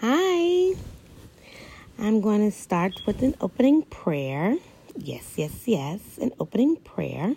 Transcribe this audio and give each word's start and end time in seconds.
Hi. 0.00 0.76
I'm 1.98 2.20
going 2.20 2.48
to 2.48 2.56
start 2.56 3.04
with 3.04 3.20
an 3.24 3.34
opening 3.40 3.82
prayer. 3.82 4.56
Yes, 4.96 5.32
yes, 5.34 5.66
yes, 5.66 6.00
an 6.22 6.30
opening 6.38 6.76
prayer. 6.76 7.34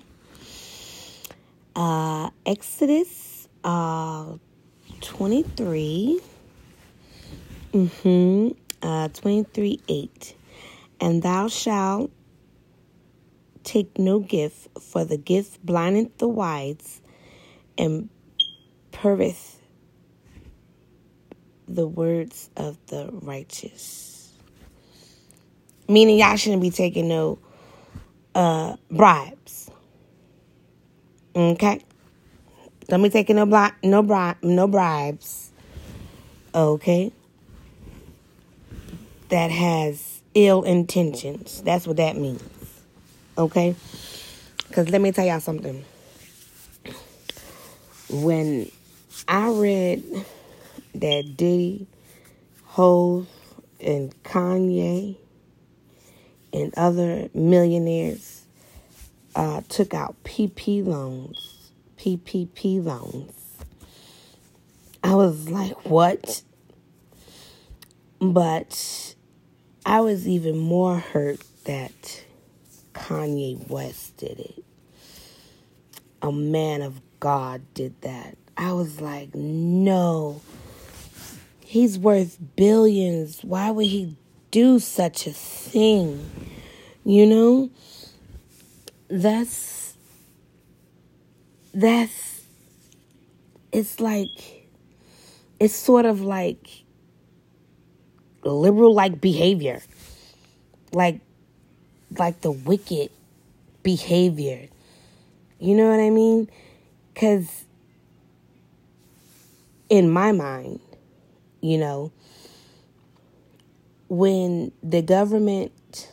Uh, 1.76 2.30
Exodus 2.46 3.48
uh, 3.64 4.34
23. 5.02 6.22
Mm-hmm. 7.74 8.50
Uh, 8.84 9.08
23 9.08 9.80
8. 9.88 10.36
And 11.00 11.24
thou 11.24 11.48
shalt 11.48 12.12
take 13.64 13.98
no 13.98 14.20
gift, 14.20 14.68
for 14.80 15.04
the 15.04 15.18
gift 15.18 15.66
blindeth 15.66 16.16
the 16.20 16.28
wise 16.28 17.02
and 17.76 18.10
purveth 18.92 19.61
the 21.76 21.88
words 21.88 22.50
of 22.58 22.78
the 22.88 23.10
righteous. 23.12 24.32
Meaning 25.88 26.20
y'all 26.20 26.36
shouldn't 26.36 26.62
be 26.62 26.70
taking 26.70 27.08
no 27.08 27.40
uh 28.36 28.76
bribes. 28.90 29.70
Okay? 31.36 31.82
Don't 32.88 33.02
be 33.04 33.10
taking 33.10 33.38
no 33.38 33.46
bri- 33.46 33.76
no 33.84 34.04
bri- 34.04 34.36
no 34.44 34.68
bribes. 34.68 35.52
Okay? 36.54 37.12
That 39.30 39.52
has 39.52 40.22
ill 40.34 40.64
intentions. 40.64 41.62
That's 41.62 41.88
what 41.88 41.98
that 41.98 42.18
means. 42.18 42.44
Okay? 43.38 43.76
Cuz 44.72 44.90
let 44.90 45.02
me 45.02 45.12
tell 45.12 45.26
y'all 45.26 45.40
something. 45.40 45.84
When 48.10 48.70
I 49.28 49.50
read 49.52 50.04
that 50.94 51.38
Diddy, 51.38 51.88
Hove, 52.64 53.28
and 53.80 54.14
Kanye 54.24 55.18
and 56.54 56.74
other 56.78 57.30
millionaires 57.34 58.46
uh, 59.36 59.62
took 59.70 59.94
out 59.94 60.16
PP 60.24 60.86
loans, 60.86 61.72
PPP 61.98 62.84
loans. 62.84 63.34
I 65.04 65.16
was 65.16 65.50
like, 65.50 65.90
what? 65.90 66.44
But 68.20 69.16
I 69.86 70.02
was 70.02 70.28
even 70.28 70.58
more 70.58 71.00
hurt 71.00 71.42
that 71.64 72.24
Kanye 72.94 73.68
West 73.68 74.18
did 74.18 74.40
it. 74.40 74.64
A 76.22 76.32
man 76.32 76.82
of 76.82 77.02
God 77.20 77.62
did 77.74 78.00
that. 78.02 78.38
I 78.58 78.74
was 78.74 79.02
like, 79.02 79.34
no. 79.34 80.42
He's 81.72 81.98
worth 81.98 82.38
billions. 82.58 83.46
Why 83.46 83.72
would 83.72 83.86
he 83.86 84.18
do 84.52 84.78
such 84.78 85.26
a 85.26 85.32
thing? 85.32 86.30
You 87.06 87.26
know? 87.26 87.70
That's 89.08 89.96
that's 91.74 92.44
it's 93.72 94.02
like 94.02 94.68
it's 95.62 95.74
sort 95.74 96.06
of 96.06 96.20
like 96.20 96.84
liberal 98.44 98.94
like 98.94 99.22
behavior. 99.22 99.82
Like 100.92 101.22
like 102.20 102.42
the 102.42 102.52
wicked 102.52 103.12
behavior. 103.82 104.68
You 105.58 105.76
know 105.76 105.90
what 105.90 106.02
I 106.02 106.10
mean? 106.10 106.50
Cuz 107.16 107.64
in 109.88 110.10
my 110.10 110.34
mind, 110.34 110.82
you 111.62 111.78
know, 111.78 112.12
when 114.10 114.72
the 114.84 115.02
government 115.02 116.12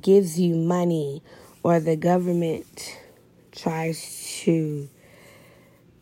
gives 0.00 0.38
you 0.38 0.54
money 0.54 1.22
or 1.62 1.80
the 1.80 1.96
government 1.96 2.98
tries 3.50 4.40
to 4.42 4.88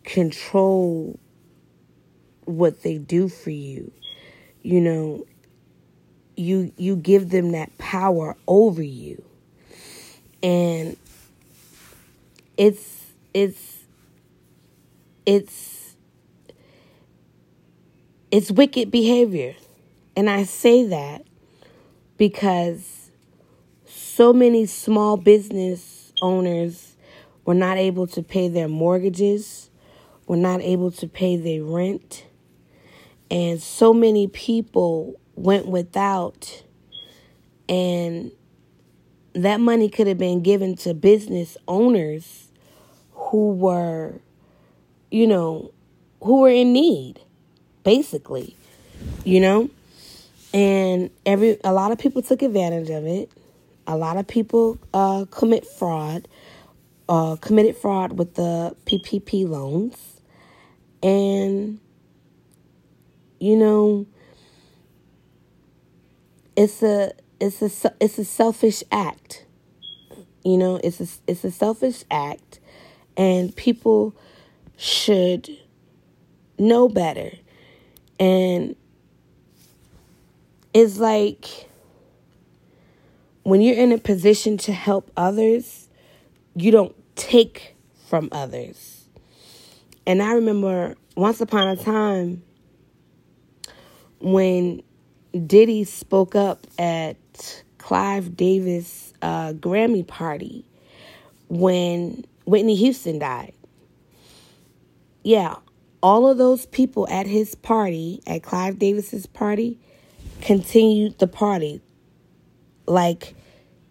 control 0.04 1.18
what 2.44 2.82
they 2.82 2.98
do 2.98 3.28
for 3.28 3.50
you, 3.50 3.92
you 4.62 4.80
know, 4.80 5.26
you 6.36 6.72
you 6.76 6.96
give 6.96 7.30
them 7.30 7.52
that 7.52 7.76
power 7.78 8.36
over 8.46 8.82
you. 8.82 9.24
And 10.42 10.96
it's 12.56 13.06
it's 13.34 13.78
it's 15.26 15.79
it's 18.30 18.50
wicked 18.50 18.90
behavior. 18.90 19.54
And 20.16 20.28
I 20.28 20.44
say 20.44 20.86
that 20.86 21.24
because 22.16 23.10
so 23.86 24.32
many 24.32 24.66
small 24.66 25.16
business 25.16 26.12
owners 26.22 26.96
were 27.44 27.54
not 27.54 27.78
able 27.78 28.06
to 28.08 28.22
pay 28.22 28.48
their 28.48 28.68
mortgages, 28.68 29.70
were 30.26 30.36
not 30.36 30.60
able 30.60 30.90
to 30.92 31.08
pay 31.08 31.36
their 31.36 31.64
rent, 31.64 32.26
and 33.30 33.62
so 33.62 33.94
many 33.94 34.26
people 34.28 35.18
went 35.34 35.66
without. 35.66 36.64
And 37.68 38.32
that 39.32 39.60
money 39.60 39.88
could 39.88 40.08
have 40.08 40.18
been 40.18 40.42
given 40.42 40.76
to 40.76 40.92
business 40.92 41.56
owners 41.68 42.48
who 43.12 43.52
were 43.52 44.20
you 45.10 45.26
know 45.26 45.72
who 46.22 46.40
were 46.40 46.50
in 46.50 46.72
need 46.72 47.20
basically, 47.84 48.56
you 49.24 49.40
know? 49.40 49.70
And 50.52 51.10
every 51.24 51.58
a 51.62 51.72
lot 51.72 51.92
of 51.92 51.98
people 51.98 52.22
took 52.22 52.42
advantage 52.42 52.90
of 52.90 53.06
it. 53.06 53.30
A 53.86 53.96
lot 53.96 54.16
of 54.16 54.26
people 54.26 54.78
uh, 54.92 55.24
commit 55.30 55.66
fraud, 55.66 56.26
uh, 57.08 57.36
committed 57.36 57.76
fraud 57.76 58.18
with 58.18 58.34
the 58.34 58.76
PPP 58.86 59.48
loans, 59.48 60.20
and 61.02 61.80
you 63.38 63.56
know, 63.56 64.06
it's 66.56 66.82
a 66.82 67.12
it's 67.40 67.62
a 67.62 67.94
it's 68.00 68.18
a 68.18 68.24
selfish 68.24 68.82
act. 68.92 69.46
You 70.44 70.58
know, 70.58 70.80
it's 70.82 71.00
a 71.00 71.06
it's 71.26 71.44
a 71.44 71.50
selfish 71.50 72.04
act, 72.10 72.60
and 73.16 73.54
people 73.54 74.14
should 74.76 75.48
know 76.58 76.88
better. 76.88 77.32
And 78.20 78.76
it's 80.72 80.98
like 80.98 81.68
when 83.42 83.60
you're 83.60 83.76
in 83.76 83.90
a 83.90 83.98
position 83.98 84.58
to 84.58 84.72
help 84.72 85.10
others, 85.16 85.88
you 86.54 86.70
don't 86.70 86.94
take 87.16 87.74
from 88.08 88.28
others. 88.30 89.06
And 90.06 90.22
I 90.22 90.34
remember 90.34 90.96
once 91.16 91.40
upon 91.40 91.68
a 91.68 91.76
time 91.76 92.42
when 94.20 94.82
Diddy 95.46 95.84
spoke 95.84 96.34
up 96.34 96.66
at 96.78 97.16
Clive 97.78 98.36
Davis 98.36 99.12
uh, 99.22 99.52
Grammy 99.54 100.06
party 100.06 100.64
when 101.48 102.24
Whitney 102.44 102.76
Houston 102.76 103.18
died. 103.18 103.54
Yeah, 105.22 105.56
all 106.02 106.26
of 106.26 106.38
those 106.38 106.66
people 106.66 107.06
at 107.08 107.26
his 107.26 107.54
party, 107.54 108.22
at 108.26 108.42
Clive 108.42 108.78
Davis's 108.78 109.26
party, 109.26 109.78
continued 110.40 111.18
the 111.18 111.26
party 111.26 111.80
like 112.86 113.34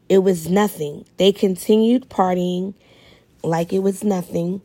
it 0.08 0.20
was 0.20 0.50
nothing. 0.50 1.06
They 1.18 1.31
continued 1.31 2.09
partying 2.09 2.74
like 3.44 3.72
it 3.72 3.80
was 3.80 4.03
nothing. 4.03 4.62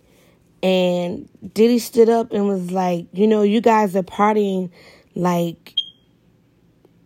And 0.63 1.29
Diddy 1.53 1.79
stood 1.79 2.09
up 2.09 2.33
and 2.33 2.49
was 2.49 2.71
like, 2.71 3.07
you 3.13 3.27
know, 3.27 3.43
you 3.43 3.61
guys 3.61 3.95
are 3.95 4.03
partying 4.03 4.71
like 5.15 5.75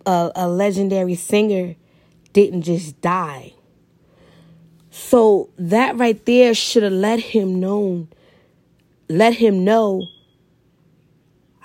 a, 0.07 0.31
a 0.37 0.49
legendary 0.49 1.17
singer 1.17 1.75
didn't 2.33 2.63
just 2.63 3.01
die. 3.01 3.55
So 4.91 5.51
that 5.59 5.97
right 5.97 6.25
there 6.25 6.55
should 6.55 6.85
have 6.85 6.93
let 6.93 7.19
him 7.19 7.59
know, 7.59 8.07
let 9.09 9.35
him 9.35 9.65
know 9.65 10.07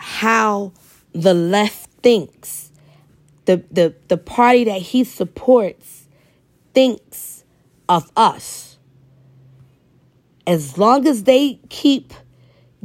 how 0.03 0.73
the 1.13 1.33
left 1.33 1.89
thinks. 2.01 2.71
The, 3.45 3.63
the, 3.71 3.95
the 4.09 4.17
party 4.17 4.65
that 4.65 4.81
he 4.81 5.05
supports 5.05 6.07
thinks 6.73 7.45
of 7.87 8.11
us. 8.17 8.77
As 10.45 10.77
long 10.77 11.07
as 11.07 11.23
they 11.23 11.57
keep 11.69 12.13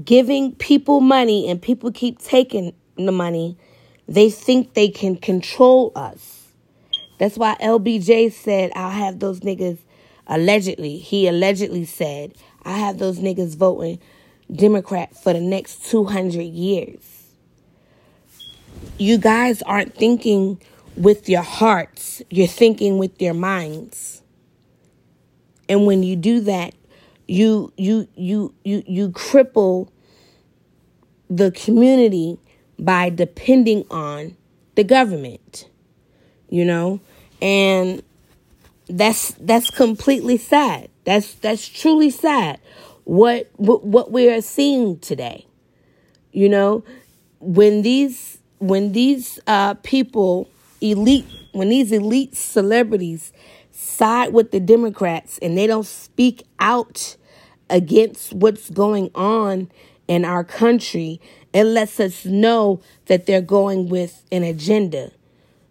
giving 0.04 0.54
people 0.54 1.00
money 1.00 1.50
and 1.50 1.60
people 1.60 1.90
keep 1.90 2.20
taking 2.20 2.72
the 2.94 3.10
money, 3.10 3.58
they 4.06 4.30
think 4.30 4.74
they 4.74 4.88
can 4.88 5.16
control 5.16 5.90
us. 5.96 6.52
That's 7.18 7.36
why 7.36 7.56
LBJ 7.60 8.32
said, 8.32 8.70
I'll 8.76 8.90
have 8.90 9.18
those 9.18 9.40
niggas, 9.40 9.78
allegedly, 10.28 10.98
he 10.98 11.26
allegedly 11.26 11.84
said, 11.84 12.34
I 12.62 12.78
have 12.78 12.98
those 12.98 13.18
niggas 13.18 13.56
voting 13.56 13.98
Democrat 14.52 15.16
for 15.16 15.32
the 15.32 15.40
next 15.40 15.86
200 15.90 16.42
years. 16.42 17.00
you 18.98 19.18
guys 19.18 19.62
aren't 19.62 19.94
thinking 19.94 20.60
with 20.96 21.28
your 21.28 21.42
hearts, 21.42 22.22
you're 22.30 22.46
thinking 22.48 22.98
with 22.98 23.20
your 23.22 23.34
minds. 23.34 24.22
And 25.68 25.86
when 25.86 26.02
you 26.02 26.16
do 26.16 26.40
that, 26.40 26.74
you 27.28 27.72
you 27.76 28.08
you 28.16 28.54
you 28.64 28.82
you 28.86 29.10
cripple 29.10 29.88
the 31.30 31.50
community 31.52 32.38
by 32.78 33.10
depending 33.10 33.84
on 33.90 34.36
the 34.76 34.84
government. 34.84 35.68
You 36.48 36.64
know? 36.64 37.00
And 37.42 38.02
that's 38.88 39.32
that's 39.40 39.70
completely 39.70 40.38
sad. 40.38 40.90
That's 41.04 41.34
that's 41.34 41.68
truly 41.68 42.10
sad. 42.10 42.60
What 43.08 43.48
what, 43.56 44.12
we 44.12 44.28
are 44.28 44.42
seeing 44.42 44.98
today. 44.98 45.46
You 46.30 46.50
know, 46.50 46.84
when 47.40 47.80
these 47.80 48.36
when 48.58 48.92
these 48.92 49.40
uh, 49.46 49.74
people 49.82 50.46
elite 50.82 51.24
when 51.52 51.70
these 51.70 51.90
elite 51.90 52.36
celebrities 52.36 53.32
side 53.70 54.34
with 54.34 54.50
the 54.50 54.60
Democrats 54.60 55.38
and 55.38 55.56
they 55.56 55.66
don't 55.66 55.86
speak 55.86 56.42
out 56.60 57.16
against 57.70 58.34
what's 58.34 58.68
going 58.68 59.10
on 59.14 59.70
in 60.06 60.26
our 60.26 60.44
country, 60.44 61.18
it 61.54 61.64
lets 61.64 61.98
us 62.00 62.26
know 62.26 62.82
that 63.06 63.24
they're 63.24 63.40
going 63.40 63.88
with 63.88 64.22
an 64.30 64.42
agenda. 64.42 65.12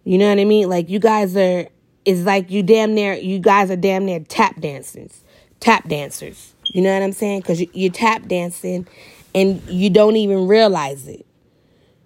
You 0.06 0.18
know 0.18 0.28
what 0.28 0.40
I 0.40 0.46
mean? 0.46 0.70
Like 0.70 0.90
you 0.90 0.98
guys 0.98 1.38
are 1.38 1.68
it's 2.04 2.22
like 2.22 2.50
you 2.50 2.64
damn 2.64 2.96
near 2.96 3.14
you 3.14 3.38
guys 3.38 3.70
are 3.70 3.76
damn 3.76 4.06
near 4.06 4.22
tap 4.22 4.60
dancers. 4.60 5.24
Tap 5.60 5.88
dancers. 5.88 6.56
You 6.78 6.84
know 6.84 6.94
what 6.94 7.02
I'm 7.02 7.12
saying? 7.12 7.42
Cuz 7.42 7.60
you, 7.60 7.68
you're 7.74 7.92
tap 7.92 8.28
dancing 8.28 8.88
and 9.34 9.64
you 9.68 9.90
don't 9.90 10.16
even 10.16 10.48
realize 10.48 11.08
it. 11.08 11.26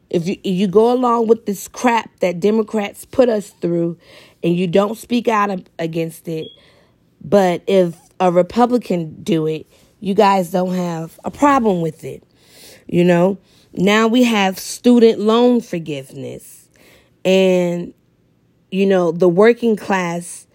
If 0.10 0.30
you, 0.30 0.38
if 0.46 0.56
you 0.56 0.68
go 0.68 0.94
along 0.94 1.28
with 1.28 1.46
this 1.46 1.68
crap 1.68 2.10
that 2.22 2.40
Democrats 2.40 3.04
put 3.04 3.28
us 3.28 3.50
through 3.50 3.98
and 4.42 4.56
you 4.56 4.68
don't 4.68 4.98
speak 4.98 5.28
out 5.28 5.50
against 5.78 6.30
it, 6.30 6.48
but 7.22 7.64
if 7.68 7.98
a 8.22 8.32
Republican 8.32 9.22
do 9.22 9.46
it, 9.46 9.68
you 10.00 10.14
guys 10.14 10.52
don't 10.52 10.74
have 10.74 11.20
a 11.26 11.32
problem 11.32 11.82
with 11.82 12.06
it. 12.06 12.24
You 12.88 13.04
know, 13.04 13.40
now 13.74 14.08
we 14.08 14.24
have 14.24 14.58
student 14.58 15.20
loan 15.20 15.60
forgiveness 15.60 16.70
and 17.26 17.94
you 18.72 18.86
know, 18.86 19.12
the 19.12 19.28
working 19.28 19.76
class 19.76 20.48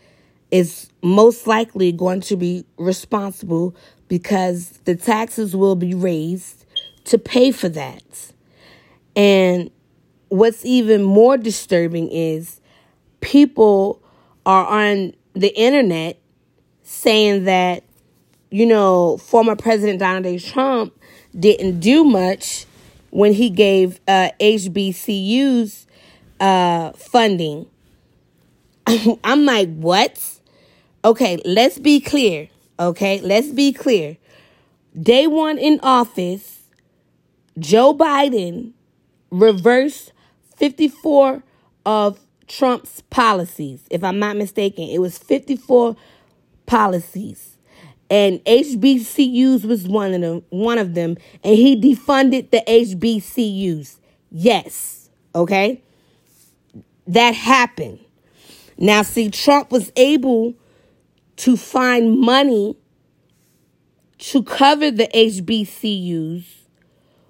is 0.50 0.88
most 1.02 1.46
likely 1.46 1.92
going 1.92 2.20
to 2.22 2.36
be 2.36 2.64
responsible 2.78 3.76
because 4.08 4.70
the 4.84 4.94
taxes 4.94 5.54
will 5.56 5.76
be 5.76 5.94
raised 5.94 6.64
to 7.04 7.18
pay 7.18 7.50
for 7.50 7.68
that. 7.68 8.32
And 9.14 9.70
what's 10.28 10.64
even 10.64 11.02
more 11.02 11.36
disturbing 11.36 12.08
is 12.10 12.60
people 13.20 14.02
are 14.44 14.66
on 14.66 15.14
the 15.34 15.54
internet 15.58 16.18
saying 16.82 17.44
that, 17.44 17.82
you 18.50 18.66
know, 18.66 19.16
former 19.18 19.56
President 19.56 19.98
Donald 19.98 20.24
J. 20.24 20.38
Trump 20.38 20.98
didn't 21.38 21.80
do 21.80 22.04
much 22.04 22.66
when 23.10 23.32
he 23.32 23.50
gave 23.50 24.00
uh, 24.06 24.30
HBCUs 24.40 25.86
uh, 26.40 26.92
funding. 26.92 27.66
I'm 29.24 29.44
like, 29.44 29.74
what? 29.74 30.22
Okay, 31.04 31.40
let's 31.44 31.78
be 31.78 32.00
clear. 32.00 32.48
Okay, 32.78 33.20
let's 33.20 33.48
be 33.48 33.72
clear. 33.72 34.18
Day 35.00 35.26
one 35.26 35.58
in 35.58 35.80
office, 35.82 36.60
Joe 37.58 37.94
Biden 37.94 38.72
reversed 39.30 40.12
54 40.56 41.42
of 41.86 42.18
Trump's 42.46 43.02
policies. 43.10 43.82
If 43.90 44.04
I'm 44.04 44.18
not 44.18 44.36
mistaken, 44.36 44.84
it 44.84 45.00
was 45.00 45.18
54 45.18 45.96
policies. 46.66 47.56
And 48.08 48.44
HBCUs 48.44 49.64
was 49.64 49.88
one 49.88 50.14
of 50.14 50.20
them, 50.20 50.42
one 50.50 50.78
of 50.78 50.94
them, 50.94 51.16
and 51.42 51.56
he 51.56 51.80
defunded 51.80 52.50
the 52.50 52.62
HBCUs. 52.68 53.96
Yes. 54.30 55.08
Okay? 55.34 55.82
That 57.06 57.34
happened. 57.34 58.00
Now 58.78 59.02
see 59.02 59.30
Trump 59.30 59.72
was 59.72 59.90
able 59.96 60.54
to 61.36 61.56
find 61.56 62.18
money 62.18 62.76
to 64.18 64.42
cover 64.42 64.90
the 64.90 65.08
HBCUs 65.08 66.44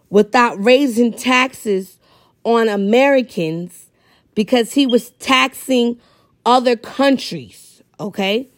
without 0.09 0.63
raising 0.63 1.13
taxes 1.13 1.99
on 2.45 2.69
Americans 2.69 3.91
because 4.35 4.75
he 4.75 4.87
was 4.87 5.11
taxing 5.11 6.01
other 6.45 6.77
countries, 6.77 7.83
okay? 7.99 8.49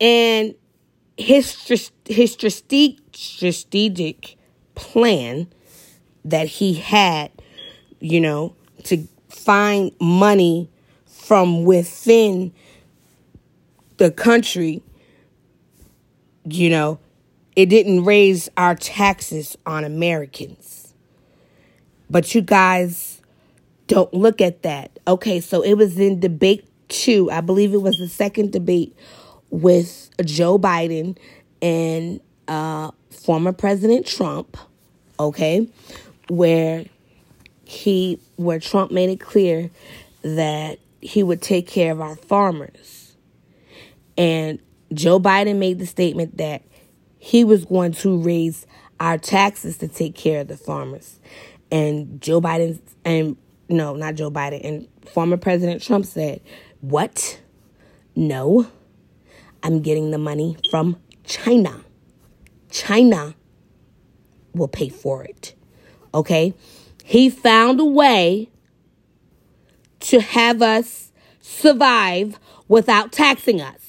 And 0.00 0.54
his 1.16 1.90
his 2.06 2.32
strategic 2.32 4.36
plan 4.76 5.48
that 6.24 6.46
he 6.46 6.74
had, 6.74 7.32
you 7.98 8.20
know, 8.20 8.54
to 8.84 9.08
find 9.28 9.90
money 10.00 10.70
from 11.06 11.64
within 11.64 12.52
the 13.98 14.10
country, 14.10 14.82
you 16.44 16.70
know, 16.70 16.98
it 17.54 17.66
didn't 17.66 18.04
raise 18.04 18.48
our 18.56 18.74
taxes 18.74 19.56
on 19.66 19.84
Americans. 19.84 20.94
But 22.08 22.34
you 22.34 22.40
guys 22.40 23.20
don't 23.88 24.12
look 24.14 24.40
at 24.40 24.62
that. 24.62 24.98
Okay, 25.06 25.40
so 25.40 25.62
it 25.62 25.74
was 25.74 25.98
in 25.98 26.20
debate 26.20 26.66
two. 26.88 27.30
I 27.30 27.40
believe 27.40 27.74
it 27.74 27.82
was 27.82 27.98
the 27.98 28.08
second 28.08 28.52
debate 28.52 28.96
with 29.50 30.10
Joe 30.24 30.58
Biden 30.58 31.18
and 31.60 32.20
uh, 32.46 32.92
former 33.10 33.52
President 33.52 34.06
Trump. 34.06 34.56
Okay, 35.20 35.68
where 36.28 36.84
he 37.64 38.20
where 38.36 38.60
Trump 38.60 38.92
made 38.92 39.10
it 39.10 39.20
clear 39.20 39.70
that 40.22 40.78
he 41.00 41.22
would 41.22 41.42
take 41.42 41.66
care 41.66 41.92
of 41.92 42.00
our 42.00 42.16
farmers. 42.16 42.97
And 44.18 44.58
Joe 44.92 45.20
Biden 45.20 45.56
made 45.56 45.78
the 45.78 45.86
statement 45.86 46.36
that 46.36 46.62
he 47.18 47.44
was 47.44 47.64
going 47.64 47.92
to 47.92 48.20
raise 48.20 48.66
our 49.00 49.16
taxes 49.16 49.78
to 49.78 49.88
take 49.88 50.14
care 50.14 50.40
of 50.40 50.48
the 50.48 50.56
farmers. 50.56 51.20
And 51.70 52.20
Joe 52.20 52.40
Biden, 52.40 52.80
and 53.04 53.36
no, 53.68 53.94
not 53.94 54.16
Joe 54.16 54.30
Biden, 54.30 54.60
and 54.64 54.88
former 55.08 55.36
President 55.36 55.82
Trump 55.82 56.04
said, 56.04 56.40
What? 56.80 57.40
No, 58.16 58.66
I'm 59.62 59.80
getting 59.80 60.10
the 60.10 60.18
money 60.18 60.56
from 60.70 60.96
China. 61.24 61.84
China 62.70 63.34
will 64.52 64.68
pay 64.68 64.88
for 64.88 65.22
it. 65.22 65.54
Okay? 66.12 66.54
He 67.04 67.30
found 67.30 67.78
a 67.78 67.84
way 67.84 68.48
to 70.00 70.20
have 70.20 70.62
us 70.62 71.12
survive 71.40 72.38
without 72.66 73.12
taxing 73.12 73.60
us. 73.60 73.87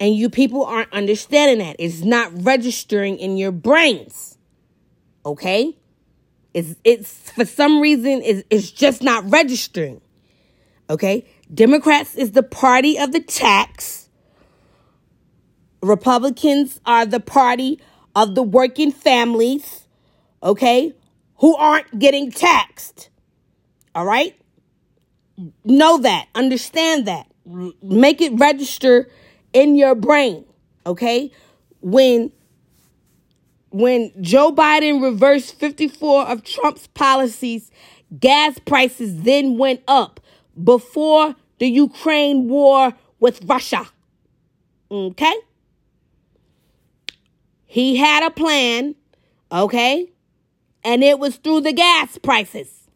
And 0.00 0.14
you 0.14 0.28
people 0.28 0.64
aren't 0.64 0.92
understanding 0.92 1.58
that. 1.58 1.76
It's 1.78 2.02
not 2.02 2.30
registering 2.42 3.18
in 3.18 3.36
your 3.36 3.52
brains. 3.52 4.38
Okay? 5.24 5.76
It's 6.52 6.76
it's 6.84 7.30
for 7.30 7.44
some 7.44 7.80
reason 7.80 8.22
it's, 8.22 8.44
it's 8.50 8.70
just 8.70 9.02
not 9.02 9.30
registering. 9.30 10.00
Okay? 10.90 11.26
Democrats 11.52 12.14
is 12.14 12.32
the 12.32 12.42
party 12.42 12.98
of 12.98 13.12
the 13.12 13.20
tax. 13.20 14.08
Republicans 15.82 16.80
are 16.86 17.04
the 17.04 17.20
party 17.20 17.80
of 18.16 18.34
the 18.34 18.42
working 18.42 18.92
families, 18.92 19.86
okay, 20.42 20.94
who 21.38 21.54
aren't 21.56 21.98
getting 21.98 22.30
taxed. 22.30 23.10
All 23.94 24.04
right? 24.04 24.34
Know 25.64 25.98
that, 25.98 26.28
understand 26.34 27.06
that. 27.06 27.26
Make 27.82 28.20
it 28.20 28.32
register 28.38 29.10
in 29.54 29.76
your 29.76 29.94
brain, 29.94 30.44
okay? 30.84 31.30
When 31.80 32.32
when 33.70 34.12
Joe 34.20 34.52
Biden 34.52 35.02
reversed 35.02 35.58
54 35.58 36.28
of 36.28 36.44
Trump's 36.44 36.86
policies, 36.88 37.72
gas 38.20 38.56
prices 38.60 39.22
then 39.22 39.58
went 39.58 39.82
up 39.88 40.20
before 40.62 41.34
the 41.58 41.66
Ukraine 41.66 42.48
war 42.48 42.94
with 43.18 43.44
Russia. 43.46 43.88
Okay? 44.92 45.34
He 47.66 47.96
had 47.96 48.24
a 48.24 48.30
plan, 48.30 48.94
okay? 49.50 50.08
And 50.84 51.02
it 51.02 51.18
was 51.18 51.34
through 51.36 51.62
the 51.62 51.72
gas 51.72 52.16
prices. 52.18 52.88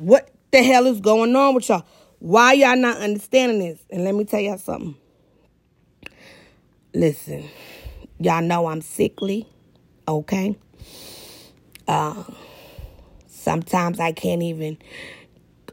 What 0.00 0.30
the 0.50 0.64
hell 0.64 0.86
is 0.86 1.00
going 1.00 1.36
on 1.36 1.54
with 1.54 1.68
y'all? 1.68 1.84
Why 2.20 2.54
y'all 2.54 2.76
not 2.76 2.98
understanding 2.98 3.60
this? 3.60 3.80
And 3.90 4.04
let 4.04 4.14
me 4.14 4.24
tell 4.24 4.40
y'all 4.40 4.58
something. 4.58 4.96
Listen, 6.94 7.48
y'all 8.20 8.42
know 8.42 8.66
I'm 8.68 8.82
sickly, 8.82 9.48
okay? 10.08 10.56
Uh, 11.88 12.24
Sometimes 13.40 13.98
I 14.00 14.12
can't 14.12 14.42
even 14.42 14.76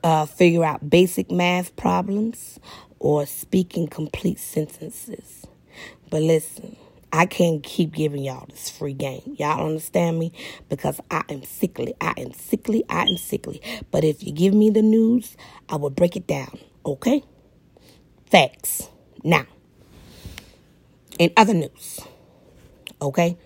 uh, 0.04 0.25
figure 0.25 0.63
out 0.63 0.89
basic 0.89 1.30
math 1.30 1.75
problems 1.75 2.60
or 3.00 3.25
speak 3.25 3.75
in 3.75 3.88
complete 3.88 4.39
sentences. 4.39 5.46
But 6.10 6.22
listen, 6.22 6.77
I 7.12 7.26
can't 7.26 7.64
keep 7.64 7.94
giving 7.94 8.24
y'all 8.24 8.46
this 8.50 8.70
free 8.70 8.94
game. 8.94 9.36
Y'all 9.38 9.66
understand 9.66 10.20
me? 10.20 10.34
Because 10.70 11.00
I 11.10 11.24
am 11.30 11.44
sickly. 11.44 11.94
I 12.02 12.14
am 12.18 12.34
sickly. 12.34 12.84
I 12.90 13.04
am 13.04 13.18
sickly. 13.18 13.62
But 13.92 14.04
if 14.04 14.24
you 14.24 14.32
give 14.32 14.54
me 14.54 14.70
the 14.70 14.82
news, 14.82 15.38
I 15.70 15.78
will 15.78 15.90
break 15.90 16.16
it 16.16 16.28
down. 16.28 16.60
Okay? 16.86 17.24
Facts. 18.30 18.90
Now, 19.24 19.46
in 21.18 21.32
other 21.38 21.54
news, 21.54 22.00
okay, 23.02 23.38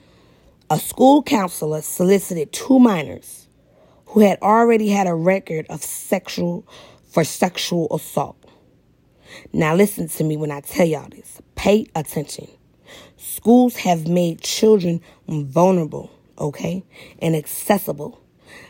a 0.70 0.80
school 0.80 1.24
counselor 1.24 1.82
solicited 1.82 2.51
two 2.51 2.80
minors 2.80 3.48
who 4.08 4.22
had 4.22 4.39
already 4.41 4.89
had 4.89 5.08
a 5.08 5.13
record 5.13 5.65
of 5.70 5.84
sexual 5.84 6.68
for 7.10 7.24
sexual 7.24 7.88
assault. 7.94 8.38
Now, 9.53 9.75
listen 9.75 10.08
to 10.10 10.24
me 10.24 10.36
when 10.36 10.51
I 10.51 10.62
tell 10.62 10.86
y'all 10.86 11.10
this. 11.10 11.41
Pay 11.56 11.88
attention. 11.96 12.48
Schools 13.21 13.75
have 13.75 14.07
made 14.07 14.41
children 14.41 14.99
vulnerable, 15.27 16.09
okay, 16.39 16.83
and 17.19 17.35
accessible 17.35 18.19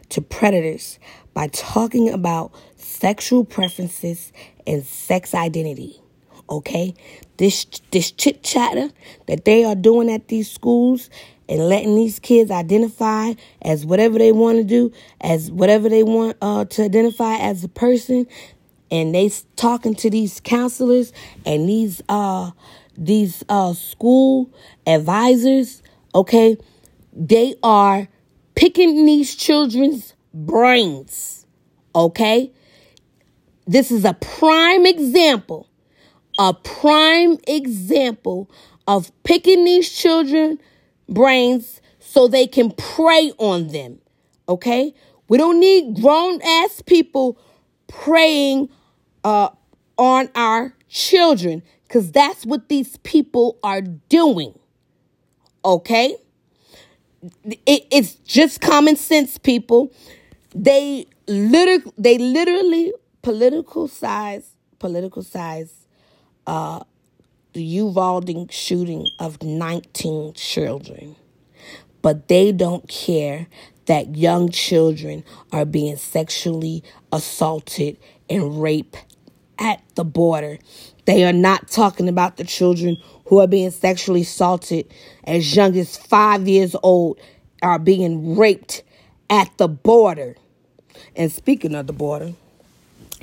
to 0.10 0.22
predators 0.22 1.00
by 1.34 1.48
talking 1.48 2.10
about 2.10 2.52
sexual 2.76 3.46
preferences 3.46 4.34
and 4.68 4.86
sex 4.86 5.34
identity. 5.34 6.02
Okay, 6.50 6.94
this 7.38 7.66
this 7.92 8.12
chit 8.12 8.44
chatter 8.44 8.90
that 9.28 9.46
they 9.46 9.64
are 9.64 9.74
doing 9.74 10.12
at 10.12 10.28
these 10.28 10.52
schools 10.52 11.10
and 11.48 11.70
letting 11.70 11.96
these 11.96 12.20
kids 12.20 12.52
identify 12.52 13.32
as 13.62 13.86
whatever 13.86 14.20
they 14.20 14.34
want 14.34 14.58
to 14.58 14.66
do, 14.66 14.92
as 15.22 15.50
whatever 15.50 15.88
they 15.88 16.04
want 16.04 16.36
uh, 16.42 16.66
to 16.66 16.84
identify 16.84 17.36
as 17.38 17.64
a 17.64 17.70
person, 17.70 18.28
and 18.92 19.16
they 19.16 19.32
talking 19.56 19.96
to 19.96 20.10
these 20.10 20.42
counselors 20.42 21.14
and 21.46 21.70
these 21.70 22.02
uh 22.10 22.52
these 22.98 23.44
uh 23.50 23.74
school 23.74 24.52
advisors, 24.86 25.82
okay, 26.14 26.58
they 27.14 27.56
are 27.64 28.08
picking 28.56 29.06
these 29.06 29.36
children's 29.36 30.14
brains, 30.34 31.46
okay? 31.96 32.52
This 33.68 33.92
is 33.92 34.06
a 34.06 34.14
prime 34.14 34.86
example, 34.86 35.70
a 36.40 36.54
prime 36.54 37.38
example 37.48 38.50
of 38.88 39.12
picking 39.24 39.64
these 39.66 39.90
children 39.90 40.60
brains 41.08 41.82
so 42.00 42.28
they 42.28 42.48
can 42.48 42.72
prey 42.72 43.32
on 43.38 43.68
them, 43.68 44.00
okay? 44.50 44.94
We 45.28 45.38
don't 45.38 45.60
need 45.60 46.02
grown 46.02 46.42
ass 46.42 46.82
people 46.86 47.38
preying 47.88 48.70
uh, 49.24 49.50
on 49.98 50.30
our 50.36 50.74
children 50.90 51.64
because 51.92 52.10
that's 52.14 52.46
what 52.46 52.70
these 52.70 52.96
people 53.00 53.60
are 53.62 53.82
doing. 53.82 54.58
Okay? 55.66 56.16
It, 57.44 57.86
it's 57.92 58.14
just 58.14 58.62
common 58.62 58.96
sense, 58.96 59.38
people. 59.38 59.92
They 60.56 61.06
literally, 61.28 61.92
they 61.98 62.18
literally 62.18 62.94
political 63.22 63.90
size, 63.90 64.56
political 64.80 65.22
size, 65.22 65.86
uh, 66.48 66.80
the 67.52 67.62
Uvalde 67.62 68.50
shooting 68.54 69.06
of 69.20 69.44
19 69.44 70.32
children. 70.32 71.18
But 72.02 72.30
they 72.30 72.54
don't 72.54 72.88
care 72.88 73.48
that 73.88 74.16
young 74.16 74.48
children 74.50 75.26
are 75.52 75.66
being 75.66 75.98
sexually 75.98 76.86
assaulted 77.12 77.98
and 78.30 78.62
raped 78.62 79.04
at 79.62 79.82
the 79.96 80.04
border. 80.04 80.58
They 81.06 81.24
are 81.24 81.34
not 81.34 81.70
talking 81.70 82.10
about 82.10 82.38
the 82.38 82.44
children 82.44 82.98
who 83.26 83.40
are 83.40 83.48
being 83.48 83.72
sexually 83.72 84.22
assaulted 84.22 84.92
as 85.24 85.56
young 85.56 85.78
as 85.78 85.96
five 85.96 86.48
years 86.48 86.76
old 86.84 87.20
are 87.62 87.80
being 87.80 88.36
raped 88.36 88.84
at 89.30 89.56
the 89.58 89.68
border. 89.68 90.36
And 91.16 91.32
speaking 91.32 91.76
of 91.76 91.88
the 91.88 91.94
border, 91.94 92.34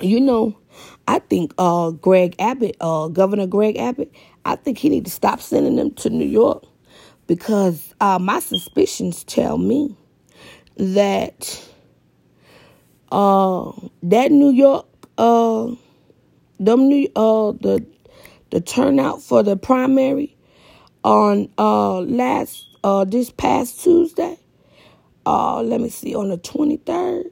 you 0.00 0.20
know, 0.20 0.56
I 1.08 1.18
think 1.18 1.52
uh, 1.58 1.90
Greg 1.90 2.36
Abbott, 2.38 2.76
uh, 2.80 3.08
Governor 3.08 3.46
Greg 3.46 3.76
Abbott, 3.76 4.12
I 4.44 4.56
think 4.56 4.78
he 4.78 4.88
need 4.88 5.04
to 5.06 5.10
stop 5.10 5.40
sending 5.40 5.76
them 5.76 5.90
to 5.94 6.10
New 6.10 6.26
York 6.26 6.64
because 7.26 7.94
uh, 8.00 8.18
my 8.18 8.38
suspicions 8.38 9.24
tell 9.24 9.58
me 9.58 9.94
that 10.76 11.68
uh, 13.10 13.72
that 14.02 14.30
New 14.30 14.50
York 14.50 14.86
uh, 15.16 15.68
them 16.58 16.88
new 16.88 17.08
uh 17.16 17.52
the 17.52 17.84
the 18.50 18.60
turnout 18.60 19.22
for 19.22 19.42
the 19.42 19.56
primary 19.56 20.36
on 21.04 21.48
uh 21.58 22.00
last 22.00 22.66
uh 22.84 23.04
this 23.04 23.30
past 23.30 23.82
Tuesday. 23.82 24.38
Uh 25.26 25.62
let 25.62 25.80
me 25.80 25.88
see 25.88 26.14
on 26.14 26.28
the 26.28 26.38
23rd 26.38 27.30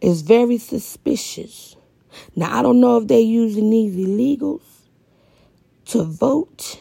is 0.00 0.22
very 0.22 0.58
suspicious. 0.58 1.76
Now 2.36 2.58
I 2.58 2.62
don't 2.62 2.80
know 2.80 2.98
if 2.98 3.08
they're 3.08 3.20
using 3.20 3.70
these 3.70 3.96
illegals 3.96 4.62
to 5.86 6.04
vote 6.04 6.80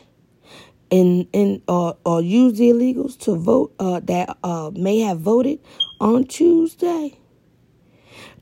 and 0.91 1.27
and 1.33 1.61
uh, 1.67 1.93
or 2.05 2.21
use 2.21 2.57
the 2.57 2.69
illegals 2.69 3.17
to 3.17 3.35
vote 3.35 3.73
uh, 3.79 3.99
that 4.01 4.37
uh, 4.43 4.71
may 4.75 4.99
have 4.99 5.19
voted 5.19 5.59
on 5.99 6.25
Tuesday. 6.25 7.17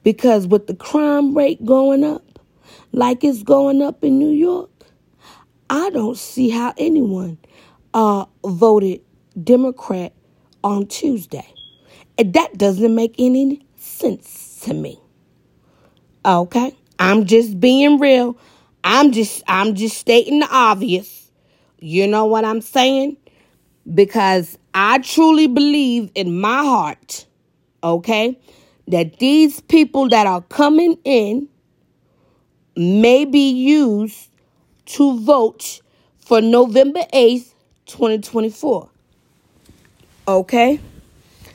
Because 0.04 0.48
with 0.48 0.68
the 0.68 0.76
crime 0.76 1.38
rate 1.38 1.64
going 1.66 2.04
up, 2.04 2.31
like 2.92 3.24
it's 3.24 3.44
going 3.44 3.82
up 3.82 4.04
in 4.04 4.20
New 4.20 4.32
York, 4.32 4.70
I 5.70 5.90
don't 5.92 6.18
see 6.18 6.50
how 6.50 6.74
anyone 6.78 7.38
uh, 7.94 8.26
voted 8.46 9.02
Democrat 9.42 10.14
on 10.64 10.88
Tuesday. 10.88 11.48
And 12.18 12.34
that 12.34 12.58
doesn't 12.58 12.94
make 12.94 13.16
any 13.18 13.66
sense 13.78 14.60
to 14.64 14.74
me. 14.74 15.00
Okay? 16.26 16.76
I'm 17.00 17.26
just 17.26 17.60
being 17.60 18.00
real. 18.00 18.38
I'm 18.84 19.12
just 19.12 19.44
I'm 19.48 19.76
just 19.76 19.98
stating 19.98 20.40
the 20.40 20.48
obvious. 20.52 21.32
You 21.80 22.08
know 22.08 22.26
what 22.26 22.46
I'm 22.46 22.62
saying? 22.62 23.18
Because 23.92 24.58
I 24.74 25.00
truly 25.00 25.48
believe 25.48 26.12
in 26.14 26.40
my 26.40 26.64
heart, 26.64 27.26
okay, 27.84 28.40
that 28.88 29.18
these 29.18 29.62
people 29.62 30.10
that 30.10 30.28
are 30.28 30.42
coming 30.42 30.98
in 31.04 31.48
may 32.76 33.26
be 33.26 33.52
used 33.52 34.30
to 34.86 35.20
vote 35.20 35.82
for 36.20 36.42
November 36.42 37.02
8th, 37.14 37.54
2024. 37.86 38.90
Okay? 40.28 40.80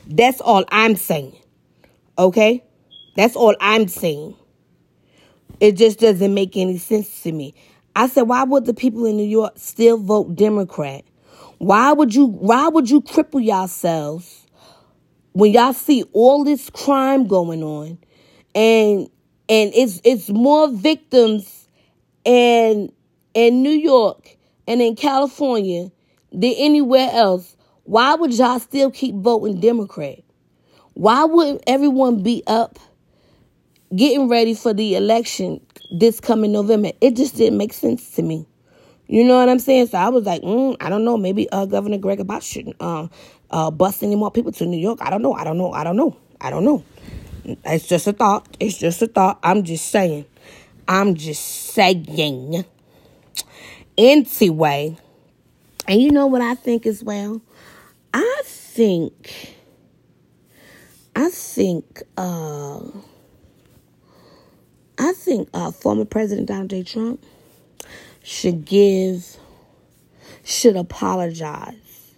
That's 0.07 0.41
all 0.41 0.65
I'm 0.69 0.95
saying. 0.95 1.35
Okay? 2.17 2.63
That's 3.15 3.35
all 3.35 3.55
I'm 3.59 3.87
saying. 3.87 4.35
It 5.59 5.73
just 5.73 5.99
doesn't 5.99 6.33
make 6.33 6.55
any 6.55 6.77
sense 6.77 7.23
to 7.23 7.31
me. 7.31 7.55
I 7.95 8.07
said, 8.07 8.23
why 8.23 8.43
would 8.43 8.65
the 8.65 8.75
people 8.75 9.05
in 9.05 9.17
New 9.17 9.27
York 9.27 9.53
still 9.55 9.97
vote 9.97 10.35
Democrat? 10.35 11.03
Why 11.57 11.91
would 11.91 12.13
you 12.13 12.25
why 12.25 12.67
would 12.67 12.89
you 12.89 13.01
cripple 13.01 13.43
yourselves 13.43 14.45
when 15.33 15.51
y'all 15.51 15.73
see 15.73 16.03
all 16.13 16.43
this 16.43 16.69
crime 16.69 17.25
going 17.25 17.63
on 17.63 17.97
and 18.53 19.09
and 19.49 19.71
it's 19.73 20.01
it's 20.03 20.29
more 20.29 20.69
victims 20.69 21.67
in 22.25 22.91
in 23.33 23.63
New 23.63 23.69
York 23.69 24.37
and 24.67 24.81
in 24.81 24.95
California 24.95 25.91
than 26.31 26.53
anywhere 26.57 27.09
else. 27.11 27.55
Why 27.83 28.15
would 28.15 28.33
y'all 28.33 28.59
still 28.59 28.91
keep 28.91 29.15
voting 29.15 29.61
Democrat? 29.61 30.19
Why 30.93 31.23
would 31.23 31.63
everyone 31.67 32.21
be 32.23 32.43
up 32.47 32.79
getting 33.95 34.27
ready 34.27 34.53
for 34.53 34.73
the 34.73 34.95
election 34.95 35.65
this 35.91 36.19
coming 36.19 36.51
November? 36.51 36.91
It 36.99 37.15
just 37.15 37.35
didn't 37.37 37.57
make 37.57 37.71
sense 37.71 38.11
to 38.11 38.23
me. 38.23 38.45
You 39.07 39.23
know 39.23 39.37
what 39.37 39.47
I'm 39.47 39.59
saying? 39.59 39.87
So 39.87 39.97
I 39.97 40.09
was 40.09 40.25
like, 40.25 40.41
mm, 40.41 40.75
I 40.81 40.89
don't 40.89 41.05
know. 41.05 41.15
Maybe 41.15 41.49
uh, 41.51 41.65
Governor 41.65 41.97
Greg 41.97 42.19
Abbott 42.19 42.43
shouldn't 42.43 42.75
uh, 42.81 43.07
uh, 43.49 43.71
bust 43.71 44.03
any 44.03 44.15
more 44.17 44.31
people 44.31 44.51
to 44.53 44.65
New 44.65 44.77
York. 44.77 44.99
I 45.01 45.09
don't 45.09 45.21
know. 45.21 45.33
I 45.33 45.45
don't 45.45 45.57
know. 45.57 45.71
I 45.71 45.85
don't 45.85 45.95
know. 45.95 46.17
I 46.41 46.49
don't 46.49 46.65
know. 46.65 46.83
It's 47.47 47.87
just 47.87 48.07
a 48.07 48.13
thought. 48.13 48.57
It's 48.59 48.77
just 48.77 49.01
a 49.01 49.07
thought. 49.07 49.39
I'm 49.41 49.63
just 49.63 49.87
saying. 49.87 50.25
I'm 50.87 51.15
just 51.15 51.43
saying. 51.43 52.65
Anyway, 53.97 54.97
and 55.87 56.01
you 56.01 56.11
know 56.11 56.27
what 56.27 56.41
I 56.41 56.55
think 56.55 56.85
as 56.85 57.03
well? 57.03 57.41
I 58.13 58.41
think, 58.43 59.55
I 61.15 61.29
think, 61.29 62.03
uh, 62.17 62.81
I 64.99 65.13
think 65.13 65.49
uh, 65.53 65.71
former 65.71 66.05
President 66.05 66.47
Donald 66.47 66.69
J. 66.69 66.83
Trump 66.83 67.23
should 68.23 68.65
give, 68.65 69.37
should 70.43 70.75
apologize 70.75 72.13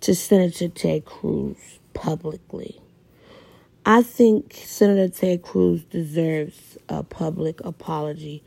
to 0.00 0.14
Senator 0.14 0.68
Ted 0.68 1.04
Cruz 1.04 1.78
publicly 1.92 2.79
I 3.86 4.02
think 4.02 4.54
Senator 4.64 5.08
Ted 5.08 5.42
Cruz 5.42 5.82
deserves 5.84 6.76
a 6.88 7.02
public 7.02 7.60
apology 7.64 8.42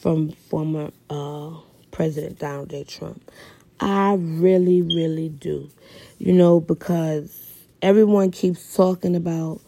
from 0.00 0.30
former 0.30 0.90
uh, 1.08 1.52
President 1.90 2.38
Donald 2.38 2.70
J. 2.70 2.84
Trump. 2.84 3.30
I 3.80 4.14
really, 4.18 4.82
really 4.82 5.30
do. 5.30 5.70
You 6.18 6.32
know, 6.34 6.60
because 6.60 7.54
everyone 7.80 8.30
keeps 8.30 8.74
talking 8.74 9.16
about, 9.16 9.60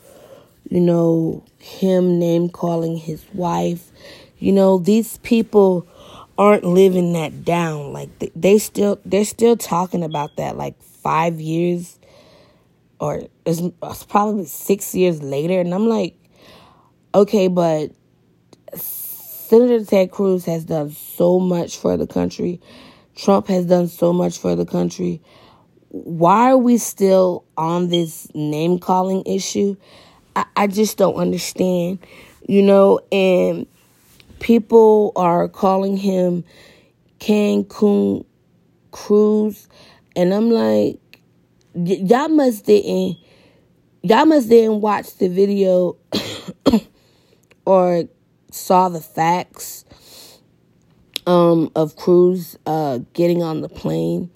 you 0.69 0.81
know, 0.81 1.45
him 1.59 2.19
name 2.19 2.51
calling 2.51 2.97
his 2.97 3.25
wife. 3.33 3.91
You 4.39 4.53
know, 4.53 4.79
these 4.79 5.17
people 5.19 5.87
aren't 6.37 6.65
living 6.65 7.15
that 7.15 7.45
down. 7.45 7.93
Like 7.93 8.19
they, 8.19 8.31
they 8.37 8.59
still 8.59 8.99
they're 9.05 9.25
still 9.25 9.57
talking 9.57 10.03
about 10.03 10.37
that 10.37 10.57
like 10.57 10.81
5 10.83 11.41
years 11.41 12.00
or 13.01 13.23
it's, 13.45 13.63
probably 14.05 14.45
6 14.45 14.95
years 14.95 15.23
later 15.23 15.61
and 15.61 15.75
I'm 15.75 15.89
like 15.89 16.17
okay, 17.15 17.49
but 17.49 17.91
Senator 18.75 19.85
Ted 19.85 20.11
Cruz 20.13 20.45
has 20.45 20.65
done 20.65 20.91
so 20.91 21.41
much 21.41 21.77
for 21.77 21.97
the 21.97 22.07
country. 22.07 22.61
Trump 23.17 23.49
has 23.49 23.67
done 23.67 23.89
so 23.89 24.13
much 24.13 24.39
for 24.39 24.55
the 24.55 24.65
country. 24.65 25.21
Why 25.89 26.53
are 26.53 26.57
we 26.57 26.79
still 26.79 27.45
on 27.57 27.89
this 27.89 28.33
name 28.33 28.79
calling 28.79 29.25
issue? 29.27 29.77
I, 30.37 30.45
I 30.55 30.67
just 30.69 30.97
don't 30.99 31.17
understand, 31.17 31.99
you 32.47 32.63
know, 32.63 33.01
and 33.11 33.67
people 34.39 35.13
are 35.17 35.49
calling 35.49 35.97
him 35.97 36.45
Cancun 37.19 38.25
Cruz, 38.93 39.69
and 40.15 40.33
I'm 40.33 40.51
like, 40.51 41.01
y- 41.75 42.03
y'all 42.05 42.29
must 42.29 42.67
didn't, 42.67 43.19
y'all 44.03 44.27
must 44.27 44.49
didn't 44.49 44.81
watch 44.81 45.17
the 45.17 45.29
video 45.29 45.97
or 47.65 48.05
saw 48.51 48.89
the 48.89 49.01
facts 49.01 49.85
um, 51.27 51.71
of 51.75 51.97
Cruz 51.97 52.57
uh, 52.67 52.99
getting 53.13 53.43
on 53.43 53.61
the 53.61 53.69
plane. 53.69 54.31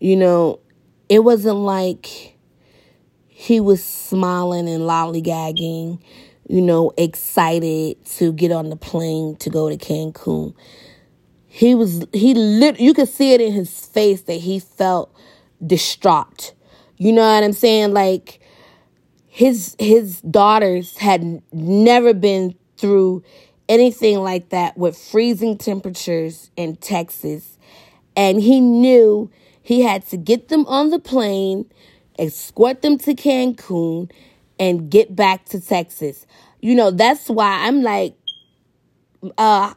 You 0.00 0.16
know, 0.16 0.60
it 1.08 1.20
wasn't 1.20 1.56
like 1.58 2.36
he 3.28 3.60
was 3.60 3.82
smiling 3.84 4.68
and 4.68 4.82
lollygagging, 4.82 6.00
you 6.48 6.60
know, 6.60 6.92
excited 6.96 8.04
to 8.04 8.32
get 8.32 8.52
on 8.52 8.70
the 8.70 8.76
plane 8.76 9.36
to 9.36 9.50
go 9.50 9.68
to 9.68 9.76
Cancun. 9.76 10.54
He 11.48 11.74
was 11.74 12.06
he 12.12 12.34
lit 12.34 12.80
you 12.80 12.94
could 12.94 13.08
see 13.08 13.34
it 13.34 13.40
in 13.40 13.52
his 13.52 13.84
face 13.86 14.22
that 14.22 14.40
he 14.40 14.58
felt 14.58 15.14
distraught. 15.66 16.54
You 16.98 17.12
know 17.12 17.22
what 17.22 17.42
I'm 17.44 17.52
saying? 17.52 17.92
Like 17.92 18.40
his 19.28 19.76
his 19.78 20.20
daughters 20.22 20.96
had 20.98 21.42
never 21.52 22.14
been 22.14 22.54
through 22.76 23.22
anything 23.68 24.18
like 24.18 24.50
that 24.50 24.76
with 24.76 24.96
freezing 24.96 25.56
temperatures 25.56 26.50
in 26.56 26.76
Texas. 26.76 27.58
And 28.16 28.40
he 28.42 28.60
knew 28.60 29.30
he 29.62 29.82
had 29.82 30.06
to 30.08 30.16
get 30.16 30.48
them 30.48 30.66
on 30.66 30.90
the 30.90 30.98
plane, 30.98 31.70
escort 32.18 32.82
them 32.82 32.98
to 32.98 33.14
Cancun, 33.14 34.10
and 34.58 34.90
get 34.90 35.16
back 35.16 35.46
to 35.46 35.60
Texas. 35.60 36.26
You 36.60 36.74
know, 36.74 36.90
that's 36.90 37.28
why 37.28 37.66
I'm 37.66 37.82
like, 37.82 38.14
uh, 39.38 39.72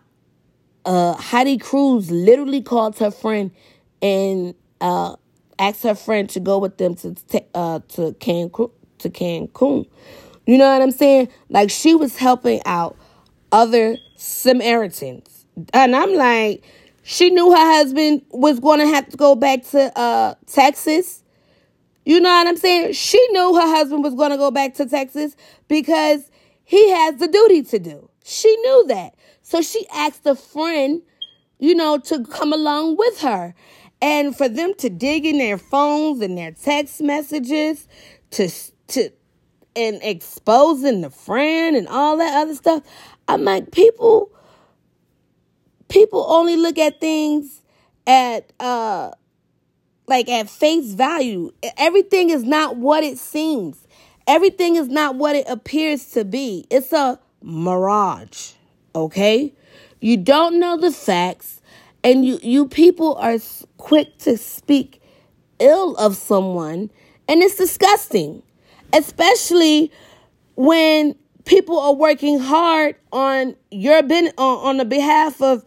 uh, 0.84 1.13
Heidi 1.13 1.58
Cruz 1.58 2.12
literally 2.12 2.62
called 2.62 2.98
her 3.00 3.12
friend 3.12 3.51
and 4.01 4.54
uh, 4.82 5.15
asked 5.59 5.83
her 5.83 5.95
friend 5.95 6.29
to 6.31 6.39
go 6.39 6.59
with 6.59 6.77
them 6.77 6.95
to 6.95 7.15
uh, 7.53 7.79
to 7.89 8.12
Cancun. 8.13 8.71
To 9.00 9.09
Cancun, 9.09 9.88
you 10.47 10.57
know 10.57 10.71
what 10.71 10.81
I'm 10.81 10.91
saying? 10.91 11.27
Like 11.50 11.69
she 11.69 11.93
was 11.95 12.17
helping 12.17 12.62
out 12.65 12.95
other 13.51 13.97
Samaritans. 14.15 15.46
And 15.74 15.96
I'm 15.96 16.13
like, 16.13 16.63
she 17.03 17.29
knew 17.29 17.51
her 17.51 17.74
husband 17.74 18.24
was 18.31 18.59
going 18.59 18.79
to 18.79 18.87
have 18.87 19.09
to 19.09 19.18
go 19.18 19.35
back 19.35 19.63
to 19.68 19.98
uh, 19.98 20.35
Texas. 20.48 21.24
You 22.03 22.20
know 22.20 22.29
what 22.29 22.48
I'm 22.48 22.57
saying? 22.57 22.94
She 22.94 23.25
knew 23.31 23.55
her 23.55 23.68
husband 23.68 24.03
was 24.03 24.15
going 24.15 24.31
to 24.31 24.37
go 24.37 24.51
back 24.51 24.75
to 24.75 24.85
Texas 24.85 25.35
because 25.68 26.29
he 26.63 26.89
has 26.91 27.18
the 27.18 27.27
duty 27.27 27.63
to 27.63 27.79
do. 27.79 28.09
She 28.24 28.55
knew 28.57 28.85
that. 28.87 29.15
So 29.41 29.61
she 29.61 29.87
asked 29.94 30.25
a 30.25 30.35
friend, 30.35 31.01
you 31.59 31.75
know, 31.75 32.00
to 32.00 32.24
come 32.25 32.53
along 32.53 32.98
with 32.98 33.20
her. 33.22 33.53
And 34.01 34.36
for 34.36 34.48
them 34.50 34.74
to 34.79 34.90
dig 34.90 35.25
in 35.25 35.38
their 35.38 35.58
phones 35.58 36.22
and 36.22 36.38
their 36.38 36.51
text 36.51 37.01
messages 37.01 37.88
to 38.31 38.50
to 38.88 39.10
and 39.75 40.00
exposing 40.01 41.01
the 41.01 41.10
friend 41.10 41.75
and 41.75 41.88
all 41.88 42.18
that 42.18 42.42
other 42.42 42.55
stuff. 42.55 42.84
I'm 43.27 43.44
like, 43.44 43.72
people, 43.72 44.31
people 45.90 46.25
only 46.29 46.55
look 46.55 46.77
at 46.77 47.01
things 47.01 47.62
at, 48.08 48.53
uh, 48.60 49.12
like 50.08 50.29
at 50.29 50.50
face 50.50 50.94
value. 50.94 51.51
Everything 51.77 52.29
is 52.29 52.44
not 52.44 52.77
what 52.77 53.03
it 53.03 53.18
seems. 53.18 53.86
Everything 54.27 54.75
is 54.75 54.88
not 54.88 55.16
what 55.16 55.36
it 55.36 55.48
appears 55.50 56.05
to 56.12 56.24
be. 56.24 56.66
It's 56.70 56.94
a 56.94 57.20
mirage. 57.42 58.53
Okay? 58.94 59.53
You 60.00 60.18
don't 60.18 60.60
know 60.60 60.77
the 60.77 60.92
facts 60.92 61.62
and 62.05 62.24
you 62.24 62.39
you 62.41 62.68
people 62.68 63.15
are 63.15 63.37
quick 63.77 64.18
to 64.20 64.37
speak 64.37 65.01
ill 65.59 65.96
of 65.98 66.15
someone 66.15 66.89
and 67.27 67.41
it's 67.41 67.55
disgusting. 67.55 68.44
Especially 68.94 69.91
when 70.55 71.15
people 71.46 71.79
are 71.79 71.94
working 71.94 72.39
hard 72.39 72.96
on 73.11 73.55
your 73.72 74.03
ben 74.03 74.31
on, 74.37 74.57
on 74.65 74.77
the 74.77 74.85
behalf 74.85 75.41
of 75.41 75.65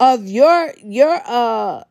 of 0.00 0.26
your 0.26 0.72
your 0.82 1.20
uh 1.26 1.84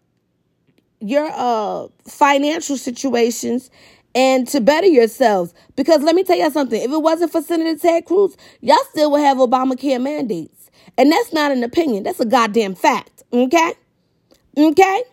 your 1.00 1.30
uh 1.32 1.88
financial 2.08 2.78
situations 2.78 3.70
and 4.16 4.48
to 4.48 4.60
better 4.60 4.88
yourselves. 4.88 5.54
Because 5.76 6.02
let 6.02 6.16
me 6.16 6.24
tell 6.24 6.38
you 6.38 6.50
something, 6.52 6.82
if 6.82 6.92
it 6.92 7.02
wasn't 7.02 7.32
for 7.32 7.42
Senator 7.42 7.78
Ted 7.80 8.06
Cruz, 8.06 8.36
y'all 8.62 8.78
still 8.90 9.12
would 9.12 9.22
have 9.22 9.38
Obamacare 9.38 10.02
mandates. 10.02 10.72
And 10.98 11.12
that's 11.12 11.32
not 11.32 11.52
an 11.52 11.64
opinion, 11.64 12.04
that's 12.04 12.20
a 12.20 12.26
goddamn 12.26 12.76
fact. 12.76 13.24
Okay? 13.32 13.74
Okay? 14.58 15.04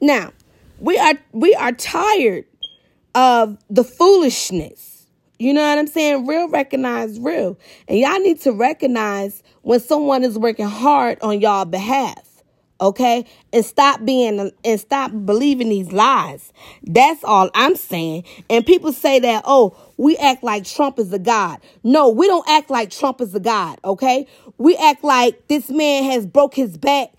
Now, 0.00 0.32
we 0.80 0.98
are 0.98 1.14
we 1.32 1.54
are 1.54 1.72
tired 1.72 2.44
of 3.14 3.58
the 3.70 3.84
foolishness 3.84 4.94
you 5.38 5.52
know 5.52 5.62
what 5.62 5.78
I'm 5.78 5.86
saying? 5.86 6.26
Real 6.26 6.48
recognize 6.48 7.18
real. 7.18 7.58
And 7.88 7.98
y'all 7.98 8.18
need 8.20 8.40
to 8.42 8.52
recognize 8.52 9.42
when 9.62 9.80
someone 9.80 10.22
is 10.22 10.38
working 10.38 10.68
hard 10.68 11.18
on 11.22 11.40
y'all 11.40 11.64
behalf. 11.64 12.42
Okay? 12.80 13.24
And 13.52 13.64
stop 13.64 14.04
being 14.04 14.52
and 14.64 14.80
stop 14.80 15.10
believing 15.24 15.70
these 15.70 15.92
lies. 15.92 16.52
That's 16.82 17.24
all 17.24 17.50
I'm 17.54 17.76
saying. 17.76 18.24
And 18.48 18.64
people 18.64 18.92
say 18.92 19.18
that, 19.20 19.42
oh, 19.46 19.76
we 19.96 20.16
act 20.18 20.44
like 20.44 20.64
Trump 20.64 20.98
is 20.98 21.12
a 21.12 21.18
god. 21.18 21.60
No, 21.82 22.08
we 22.08 22.26
don't 22.26 22.48
act 22.48 22.70
like 22.70 22.90
Trump 22.90 23.20
is 23.20 23.34
a 23.34 23.40
god, 23.40 23.78
okay? 23.84 24.26
We 24.58 24.76
act 24.76 25.02
like 25.02 25.48
this 25.48 25.68
man 25.68 26.04
has 26.04 26.26
broke 26.26 26.54
his 26.54 26.76
back 26.76 27.10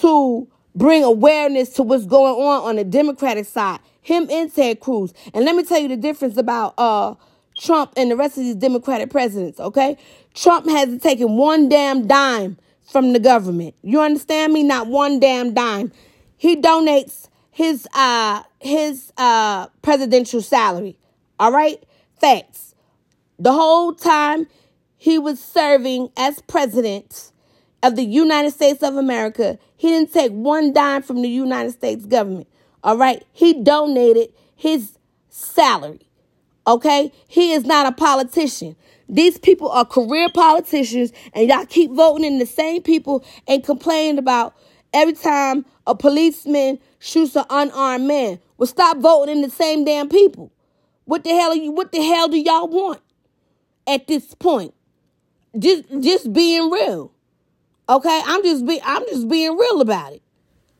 to 0.00 0.48
bring 0.76 1.02
awareness 1.02 1.70
to 1.70 1.82
what's 1.82 2.06
going 2.06 2.34
on 2.34 2.68
on 2.68 2.76
the 2.76 2.84
Democratic 2.84 3.46
side. 3.46 3.80
Him 4.02 4.28
and 4.30 4.54
Ted 4.54 4.78
Cruz. 4.78 5.12
And 5.34 5.44
let 5.44 5.56
me 5.56 5.64
tell 5.64 5.80
you 5.80 5.88
the 5.88 5.96
difference 5.96 6.36
about 6.36 6.74
uh 6.78 7.14
Trump 7.58 7.94
and 7.96 8.10
the 8.10 8.16
rest 8.16 8.36
of 8.36 8.44
these 8.44 8.54
Democratic 8.54 9.10
presidents, 9.10 9.58
okay? 9.58 9.96
Trump 10.34 10.68
hasn't 10.68 11.02
taken 11.02 11.36
one 11.36 11.70
damn 11.70 12.06
dime 12.06 12.58
from 12.84 13.14
the 13.14 13.18
government. 13.18 13.74
You 13.82 14.00
understand 14.02 14.52
me? 14.52 14.62
Not 14.62 14.86
one 14.88 15.18
damn 15.18 15.54
dime. 15.54 15.90
He 16.36 16.56
donates 16.56 17.28
his 17.50 17.88
uh 17.94 18.42
his 18.60 19.12
uh 19.16 19.68
presidential 19.82 20.42
salary. 20.42 20.98
All 21.40 21.50
right? 21.50 21.82
Facts. 22.20 22.74
The 23.38 23.52
whole 23.52 23.94
time 23.94 24.46
he 24.96 25.18
was 25.18 25.42
serving 25.42 26.10
as 26.16 26.40
president 26.42 27.32
of 27.86 27.94
the 27.94 28.02
United 28.04 28.50
States 28.50 28.82
of 28.82 28.96
America, 28.96 29.58
he 29.76 29.88
didn't 29.88 30.12
take 30.12 30.32
one 30.32 30.72
dime 30.72 31.02
from 31.02 31.22
the 31.22 31.28
United 31.28 31.70
States 31.70 32.04
government. 32.04 32.48
All 32.82 32.96
right? 32.96 33.22
He 33.32 33.62
donated 33.62 34.32
his 34.56 34.98
salary. 35.28 36.00
Okay? 36.66 37.12
He 37.28 37.52
is 37.52 37.64
not 37.64 37.86
a 37.86 37.92
politician. 37.92 38.74
These 39.08 39.38
people 39.38 39.70
are 39.70 39.84
career 39.84 40.28
politicians, 40.28 41.12
and 41.32 41.48
y'all 41.48 41.64
keep 41.64 41.92
voting 41.92 42.24
in 42.24 42.38
the 42.38 42.46
same 42.46 42.82
people 42.82 43.24
and 43.46 43.62
complaining 43.62 44.18
about 44.18 44.56
every 44.92 45.14
time 45.14 45.64
a 45.86 45.94
policeman 45.94 46.80
shoots 46.98 47.36
an 47.36 47.44
unarmed 47.48 48.08
man. 48.08 48.40
Well, 48.58 48.66
stop 48.66 48.98
voting 48.98 49.36
in 49.36 49.42
the 49.42 49.50
same 49.50 49.84
damn 49.84 50.08
people. 50.08 50.52
What 51.04 51.22
the 51.22 51.30
hell 51.30 51.52
are 51.52 51.56
you? 51.56 51.70
What 51.70 51.92
the 51.92 52.02
hell 52.02 52.26
do 52.26 52.36
y'all 52.36 52.66
want 52.66 53.00
at 53.86 54.08
this 54.08 54.34
point? 54.34 54.74
Just, 55.56 55.84
just 56.00 56.32
being 56.32 56.68
real. 56.68 57.12
Okay, 57.88 58.22
I'm 58.24 58.42
just 58.42 58.66
be, 58.66 58.80
I'm 58.84 59.02
just 59.06 59.28
being 59.28 59.56
real 59.56 59.80
about 59.80 60.12
it. 60.12 60.22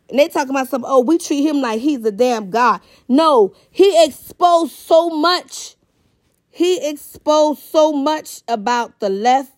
And 0.09 0.19
they 0.19 0.29
talking 0.29 0.51
about 0.51 0.69
some, 0.69 0.85
oh, 0.87 1.01
we 1.01 1.19
treat 1.19 1.43
him 1.43 1.61
like 1.61 1.81
he's 1.81 2.05
a 2.05 2.13
damn 2.13 2.51
god. 2.51 2.81
No, 3.09 3.55
he 3.71 4.05
exposed 4.05 4.73
so 4.73 5.11
much 5.11 5.77
he 6.57 6.89
exposed 6.89 7.61
so 7.61 7.93
much 7.93 8.41
about 8.49 8.99
the 9.01 9.11
left 9.11 9.53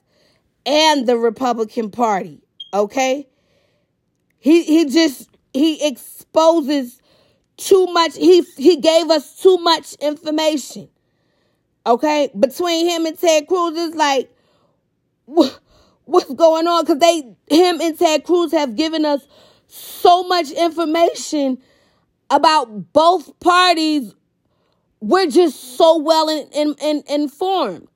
and 0.66 1.06
the 1.06 1.16
Republican 1.16 1.92
Party. 1.92 2.42
Okay? 2.74 3.28
He 4.40 4.64
he 4.64 4.84
just 4.86 5.30
he 5.52 5.86
exposes 5.86 7.00
too 7.56 7.86
much. 7.86 8.16
He 8.16 8.42
he 8.56 8.78
gave 8.78 9.10
us 9.10 9.40
too 9.40 9.58
much 9.58 9.94
information. 10.00 10.88
Okay? 11.86 12.30
Between 12.36 12.88
him 12.88 13.06
and 13.06 13.16
Ted 13.16 13.46
Cruz, 13.46 13.78
it's 13.78 13.94
like 13.94 14.28
what's 16.08 16.32
going 16.34 16.66
on? 16.66 16.84
Because 16.84 16.98
they 16.98 17.22
him 17.54 17.80
and 17.80 17.98
Ted 17.98 18.24
Cruz 18.24 18.52
have 18.52 18.76
given 18.76 19.04
us 19.04 19.26
so 19.66 20.24
much 20.24 20.50
information 20.50 21.58
about 22.30 22.92
both 22.92 23.38
parties. 23.40 24.14
We're 25.00 25.26
just 25.26 25.76
so 25.76 25.98
well 25.98 26.28
in, 26.28 26.48
in, 26.52 26.74
in, 26.82 27.02
informed. 27.08 27.88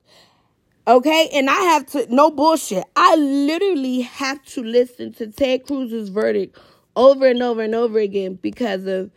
Okay, 0.87 1.29
and 1.33 1.49
I 1.49 1.55
have 1.55 1.85
to 1.87 2.13
no 2.13 2.29
bullshit. 2.29 2.83
I 2.95 3.15
literally 3.15 4.01
have 4.01 4.43
to 4.45 4.63
listen 4.63 5.13
to 5.13 5.27
Ted 5.27 5.65
Cruz's 5.65 6.09
verdict 6.09 6.57
over 6.95 7.27
and 7.27 7.41
over 7.41 7.61
and 7.61 7.73
over 7.73 7.99
again 7.99 8.35
because 8.41 8.85
of 8.85 9.09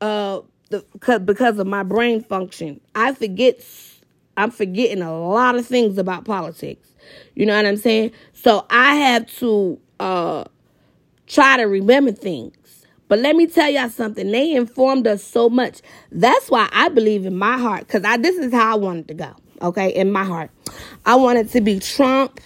uh 0.00 0.40
the 0.70 0.84
because 1.24 1.58
of 1.58 1.66
my 1.66 1.82
brain 1.82 2.22
function. 2.22 2.80
I 2.94 3.12
forget 3.12 3.64
I'm 4.36 4.52
forgetting 4.52 5.02
a 5.02 5.18
lot 5.20 5.56
of 5.56 5.66
things 5.66 5.98
about 5.98 6.24
politics. 6.24 6.89
You 7.34 7.46
know 7.46 7.56
what 7.56 7.66
I'm 7.66 7.76
saying? 7.76 8.12
So 8.32 8.66
I 8.70 8.94
have 8.96 9.26
to 9.38 9.80
uh 9.98 10.44
try 11.26 11.56
to 11.56 11.64
remember 11.64 12.12
things. 12.12 12.56
But 13.08 13.18
let 13.18 13.34
me 13.34 13.46
tell 13.48 13.68
y'all 13.68 13.88
something. 13.88 14.30
They 14.30 14.52
informed 14.52 15.06
us 15.06 15.22
so 15.24 15.48
much. 15.48 15.80
That's 16.12 16.48
why 16.48 16.68
I 16.72 16.88
believe 16.88 17.26
in 17.26 17.36
my 17.36 17.58
heart, 17.58 17.86
because 17.86 18.04
I 18.04 18.16
this 18.16 18.36
is 18.36 18.52
how 18.52 18.72
I 18.72 18.76
wanted 18.76 19.08
to 19.08 19.14
go. 19.14 19.34
Okay, 19.62 19.90
in 19.90 20.12
my 20.12 20.24
heart. 20.24 20.50
I 21.04 21.16
wanted 21.16 21.50
to 21.50 21.60
be 21.60 21.80
Trump 21.80 22.40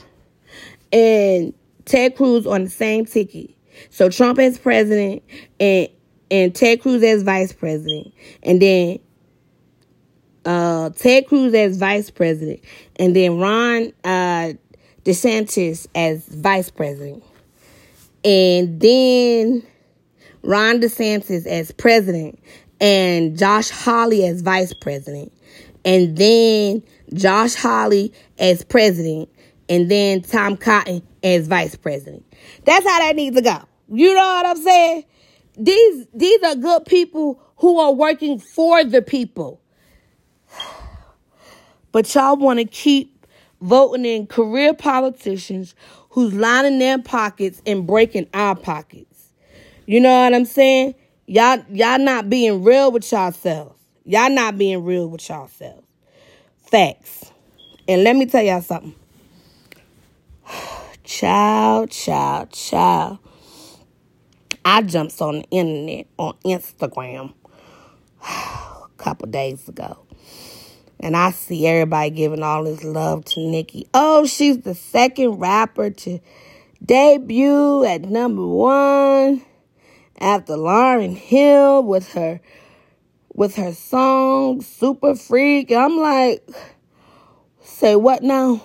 and 0.92 1.53
Ted 1.85 2.16
Cruz 2.16 2.46
on 2.46 2.64
the 2.64 2.70
same 2.70 3.05
ticket. 3.05 3.50
So 3.90 4.09
Trump 4.09 4.38
as 4.38 4.59
president 4.59 5.22
and 5.61 5.88
and 6.31 6.55
Ted 6.55 6.81
Cruz 6.81 7.03
as 7.03 7.22
vice 7.22 7.53
president. 7.53 8.12
And 8.42 8.61
then 8.61 8.98
uh, 10.44 10.90
Ted 10.90 11.26
Cruz 11.26 11.54
as 11.54 11.76
vice 11.76 12.11
president. 12.11 12.61
And 12.96 13.14
then 13.14 13.38
Ron 13.38 13.92
uh, 14.04 14.52
DeSantis 15.04 15.87
as 15.94 16.26
vice 16.26 16.70
president. 16.70 17.22
And 18.24 18.80
then 18.80 19.62
Ron 20.42 20.80
DeSantis 20.80 21.46
as 21.46 21.72
president. 21.72 22.38
And 22.80 23.38
Josh 23.38 23.70
Hawley 23.70 24.26
as 24.26 24.42
vice 24.42 24.72
president. 24.72 25.33
And 25.85 26.16
then 26.16 26.83
Josh 27.12 27.54
Hawley 27.54 28.12
as 28.38 28.64
president. 28.64 29.28
And 29.68 29.90
then 29.90 30.22
Tom 30.22 30.57
Cotton 30.57 31.02
as 31.22 31.46
vice 31.48 31.76
president. 31.76 32.24
That's 32.64 32.87
how 32.87 32.98
that 32.98 33.16
needs 33.16 33.37
to 33.37 33.42
go. 33.42 33.59
You 33.88 34.14
know 34.14 34.20
what 34.20 34.46
I'm 34.46 34.62
saying? 34.62 35.04
These 35.57 36.07
these 36.12 36.42
are 36.42 36.57
good 36.57 36.85
people 36.85 37.40
who 37.57 37.78
are 37.78 37.92
working 37.92 38.38
for 38.38 38.85
the 38.85 39.02
people. 39.02 39.61
But 41.94 42.12
y'all 42.12 42.35
want 42.35 42.59
to 42.59 42.64
keep 42.64 43.24
voting 43.61 44.04
in 44.04 44.26
career 44.26 44.74
politicians 44.74 45.76
who's 46.11 46.35
lining 46.35 46.80
their 46.80 46.98
pockets 46.98 47.62
and 47.64 47.87
breaking 47.87 48.26
our 48.35 48.57
pockets. 48.57 49.30
You 49.87 50.00
know 50.00 50.24
what 50.24 50.35
I'm 50.35 50.44
saying? 50.44 50.96
Y'all 51.26 51.62
y'all 51.70 52.00
not 52.00 52.28
being 52.28 52.64
real 52.64 52.90
with 52.90 53.12
yourselves. 53.12 53.78
Y'all 54.04 54.28
not 54.28 54.59
being 54.59 54.83
real 54.83 55.07
with 55.07 55.28
yourselves. 55.28 55.87
Facts. 56.66 57.30
And 57.87 58.02
let 58.02 58.16
me 58.16 58.26
tell 58.26 58.42
y'all 58.42 58.61
something. 58.61 58.96
Child, 61.04 61.92
child, 61.92 62.50
child. 62.50 63.18
I 64.64 64.83
jumped 64.83 65.22
on 65.22 65.42
the 65.42 65.44
internet 65.50 66.09
on 66.18 66.35
Instagram 66.44 67.35
a 68.20 68.88
couple 68.96 69.28
days 69.28 69.68
ago. 69.68 70.03
And 71.04 71.18
I 71.18 71.32
see 71.32 71.66
everybody 71.66 72.08
giving 72.08 72.42
all 72.42 72.64
this 72.64 72.82
love 72.82 73.26
to 73.26 73.40
Nicki. 73.40 73.86
Oh, 73.92 74.24
she's 74.24 74.62
the 74.62 74.74
second 74.74 75.32
rapper 75.32 75.90
to 75.90 76.18
debut 76.82 77.84
at 77.84 78.00
number 78.00 78.46
one 78.46 79.42
after 80.18 80.54
Lauryn 80.54 81.14
Hill 81.14 81.82
with 81.82 82.14
her 82.14 82.40
with 83.34 83.56
her 83.56 83.74
song 83.74 84.62
Super 84.62 85.14
Freak. 85.14 85.70
I'm 85.72 85.98
like, 85.98 86.48
say 87.60 87.96
what 87.96 88.22
now? 88.22 88.62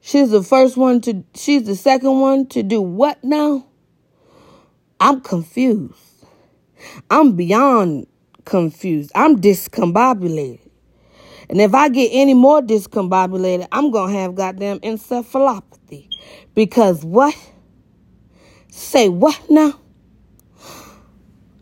She's 0.00 0.32
the 0.32 0.42
first 0.42 0.76
one 0.76 1.00
to 1.02 1.22
she's 1.36 1.62
the 1.62 1.76
second 1.76 2.18
one 2.18 2.48
to 2.48 2.64
do 2.64 2.82
what 2.82 3.22
now? 3.22 3.68
I'm 4.98 5.20
confused. 5.20 6.26
I'm 7.08 7.36
beyond 7.36 8.08
confused. 8.44 9.12
I'm 9.14 9.40
discombobulated. 9.40 10.63
And 11.54 11.60
if 11.60 11.72
I 11.72 11.88
get 11.88 12.10
any 12.12 12.34
more 12.34 12.60
discombobulated, 12.60 13.68
I'm 13.70 13.92
going 13.92 14.12
to 14.12 14.18
have 14.18 14.34
goddamn 14.34 14.80
encephalopathy. 14.80 16.08
Because 16.52 17.04
what? 17.04 17.32
Say 18.72 19.08
what 19.08 19.40
now? 19.48 19.78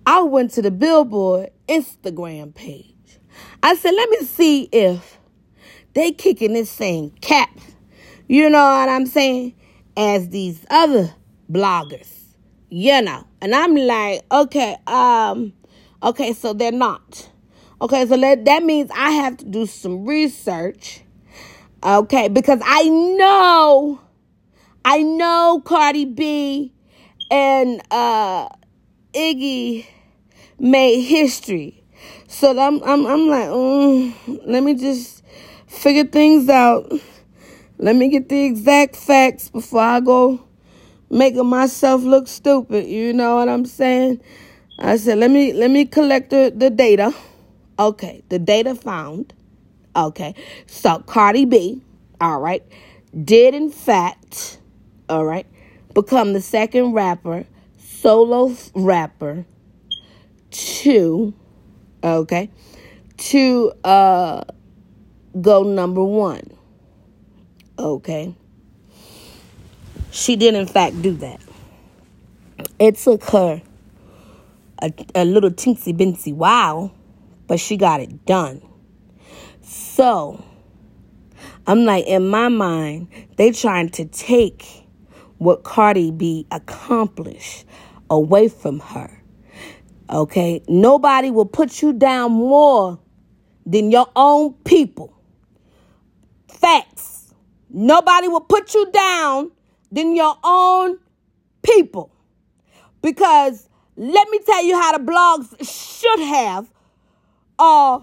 I 0.06 0.22
went 0.22 0.52
to 0.52 0.62
the 0.62 0.70
Billboard 0.70 1.50
Instagram 1.68 2.54
page. 2.54 2.94
I 3.62 3.74
said, 3.74 3.90
let 3.90 4.08
me 4.08 4.20
see 4.20 4.66
if 4.72 5.18
they 5.92 6.10
kicking 6.10 6.54
this 6.54 6.70
same 6.70 7.10
cap. 7.20 7.50
You 8.28 8.48
know 8.48 8.64
what 8.64 8.88
I'm 8.88 9.04
saying? 9.04 9.54
As 9.94 10.30
these 10.30 10.64
other 10.70 11.14
bloggers. 11.50 12.08
You 12.70 13.02
know. 13.02 13.26
And 13.42 13.54
I'm 13.54 13.74
like, 13.74 14.22
okay, 14.32 14.74
um, 14.86 15.52
okay, 16.02 16.32
so 16.32 16.54
they're 16.54 16.72
not. 16.72 17.28
Okay, 17.82 18.06
so 18.06 18.16
that, 18.16 18.44
that 18.44 18.62
means 18.62 18.92
I 18.94 19.10
have 19.10 19.38
to 19.38 19.44
do 19.44 19.66
some 19.66 20.04
research. 20.04 21.00
Okay, 21.82 22.28
because 22.28 22.60
I 22.64 22.88
know, 22.88 24.00
I 24.84 25.02
know 25.02 25.60
Cardi 25.64 26.04
B 26.04 26.72
and 27.28 27.82
uh, 27.90 28.48
Iggy 29.12 29.84
made 30.60 31.00
history. 31.02 31.82
So 32.28 32.56
I'm, 32.56 32.80
I'm, 32.84 33.04
I'm 33.04 33.26
like, 33.26 33.48
mm, 33.48 34.40
let 34.46 34.62
me 34.62 34.74
just 34.74 35.24
figure 35.66 36.04
things 36.04 36.48
out. 36.48 36.88
Let 37.78 37.96
me 37.96 38.10
get 38.10 38.28
the 38.28 38.44
exact 38.44 38.94
facts 38.94 39.48
before 39.48 39.80
I 39.80 39.98
go 39.98 40.46
making 41.10 41.46
myself 41.46 42.04
look 42.04 42.28
stupid. 42.28 42.86
You 42.86 43.12
know 43.12 43.34
what 43.34 43.48
I'm 43.48 43.66
saying? 43.66 44.20
I 44.78 44.98
said, 44.98 45.18
let 45.18 45.32
me 45.32 45.52
let 45.52 45.72
me 45.72 45.84
collect 45.84 46.30
the, 46.30 46.52
the 46.54 46.70
data. 46.70 47.12
Okay, 47.78 48.22
the 48.28 48.38
data 48.38 48.74
found. 48.74 49.32
Okay, 49.94 50.34
so 50.66 51.00
Cardi 51.00 51.44
B, 51.44 51.82
all 52.20 52.40
right, 52.40 52.64
did 53.24 53.54
in 53.54 53.70
fact, 53.70 54.58
all 55.08 55.24
right, 55.24 55.46
become 55.94 56.32
the 56.32 56.40
second 56.40 56.92
rapper, 56.92 57.44
solo 57.78 58.54
rapper, 58.74 59.44
to, 60.50 61.34
okay, 62.02 62.50
to 63.18 63.72
uh 63.84 64.44
go 65.40 65.62
number 65.62 66.02
one. 66.02 66.50
Okay. 67.78 68.34
She 70.10 70.36
did 70.36 70.54
in 70.54 70.66
fact 70.66 71.00
do 71.00 71.12
that. 71.16 71.40
It 72.78 72.96
took 72.96 73.24
her 73.24 73.62
a, 74.80 74.92
a 75.14 75.24
little 75.24 75.50
teensy 75.50 75.96
bincy 75.96 76.34
while 76.34 76.92
but 77.52 77.60
she 77.60 77.76
got 77.76 78.00
it 78.00 78.24
done. 78.24 78.62
So, 79.60 80.42
I'm 81.66 81.84
like, 81.84 82.06
in 82.06 82.26
my 82.26 82.48
mind, 82.48 83.08
they 83.36 83.50
trying 83.50 83.90
to 83.90 84.06
take 84.06 84.86
what 85.36 85.62
Cardi 85.62 86.12
B 86.12 86.46
accomplished 86.50 87.66
away 88.08 88.48
from 88.48 88.80
her. 88.80 89.22
Okay? 90.08 90.62
Nobody 90.66 91.30
will 91.30 91.44
put 91.44 91.82
you 91.82 91.92
down 91.92 92.32
more 92.32 92.98
than 93.66 93.90
your 93.90 94.10
own 94.16 94.54
people. 94.64 95.12
Facts. 96.48 97.34
Nobody 97.68 98.28
will 98.28 98.40
put 98.40 98.72
you 98.72 98.90
down 98.92 99.50
than 99.90 100.16
your 100.16 100.38
own 100.42 100.98
people. 101.62 102.16
Because 103.02 103.68
let 103.96 104.26
me 104.30 104.38
tell 104.38 104.64
you 104.64 104.80
how 104.80 104.96
the 104.96 105.04
blogs 105.04 106.00
should 106.00 106.20
have 106.20 106.71
uh 107.62 108.00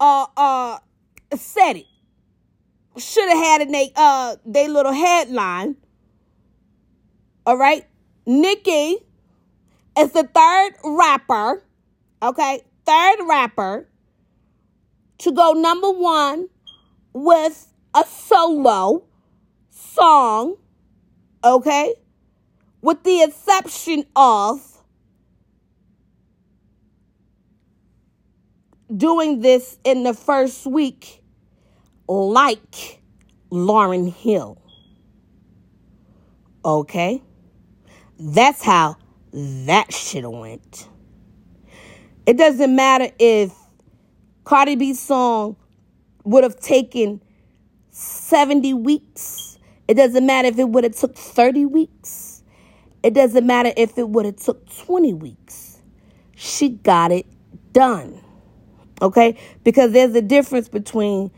uh 0.00 0.26
uh 0.36 0.78
said 1.36 1.76
it. 1.76 1.86
Should 2.96 3.28
have 3.28 3.38
had 3.38 3.60
in 3.62 3.72
they 3.72 3.92
uh 3.94 4.36
they 4.46 4.68
little 4.68 4.92
headline. 4.92 5.76
All 7.44 7.56
right. 7.56 7.86
Nicki 8.26 8.96
is 9.96 10.12
the 10.12 10.24
third 10.24 10.72
rapper, 10.84 11.62
okay, 12.22 12.62
third 12.84 13.18
rapper 13.28 13.88
to 15.18 15.32
go 15.32 15.52
number 15.52 15.90
one 15.90 16.48
with 17.12 17.72
a 17.94 18.04
solo 18.04 19.04
song, 19.70 20.56
okay? 21.44 21.94
With 22.82 23.04
the 23.04 23.22
exception 23.22 24.06
of 24.16 24.75
doing 28.94 29.40
this 29.40 29.78
in 29.84 30.02
the 30.02 30.14
first 30.14 30.66
week, 30.66 31.22
like 32.08 33.00
Lauryn 33.50 34.12
Hill. 34.12 34.60
Okay? 36.64 37.22
That's 38.18 38.62
how 38.62 38.96
that 39.32 39.92
shit 39.92 40.30
went. 40.30 40.88
It 42.26 42.36
doesn't 42.36 42.74
matter 42.74 43.08
if 43.18 43.52
Cardi 44.44 44.74
B's 44.74 45.00
song 45.00 45.56
would 46.24 46.42
have 46.42 46.58
taken 46.58 47.22
70 47.90 48.74
weeks. 48.74 49.58
It 49.86 49.94
doesn't 49.94 50.26
matter 50.26 50.48
if 50.48 50.58
it 50.58 50.68
would 50.68 50.84
have 50.84 50.96
took 50.96 51.16
30 51.16 51.66
weeks. 51.66 52.42
It 53.02 53.14
doesn't 53.14 53.46
matter 53.46 53.72
if 53.76 53.96
it 53.98 54.08
would 54.08 54.24
have 54.24 54.36
took 54.36 54.68
20 54.84 55.14
weeks. 55.14 55.80
She 56.34 56.70
got 56.70 57.12
it 57.12 57.26
done. 57.72 58.20
Okay? 59.02 59.38
Because 59.64 59.92
there's 59.92 60.14
a 60.14 60.22
difference 60.22 60.68
between 60.68 61.30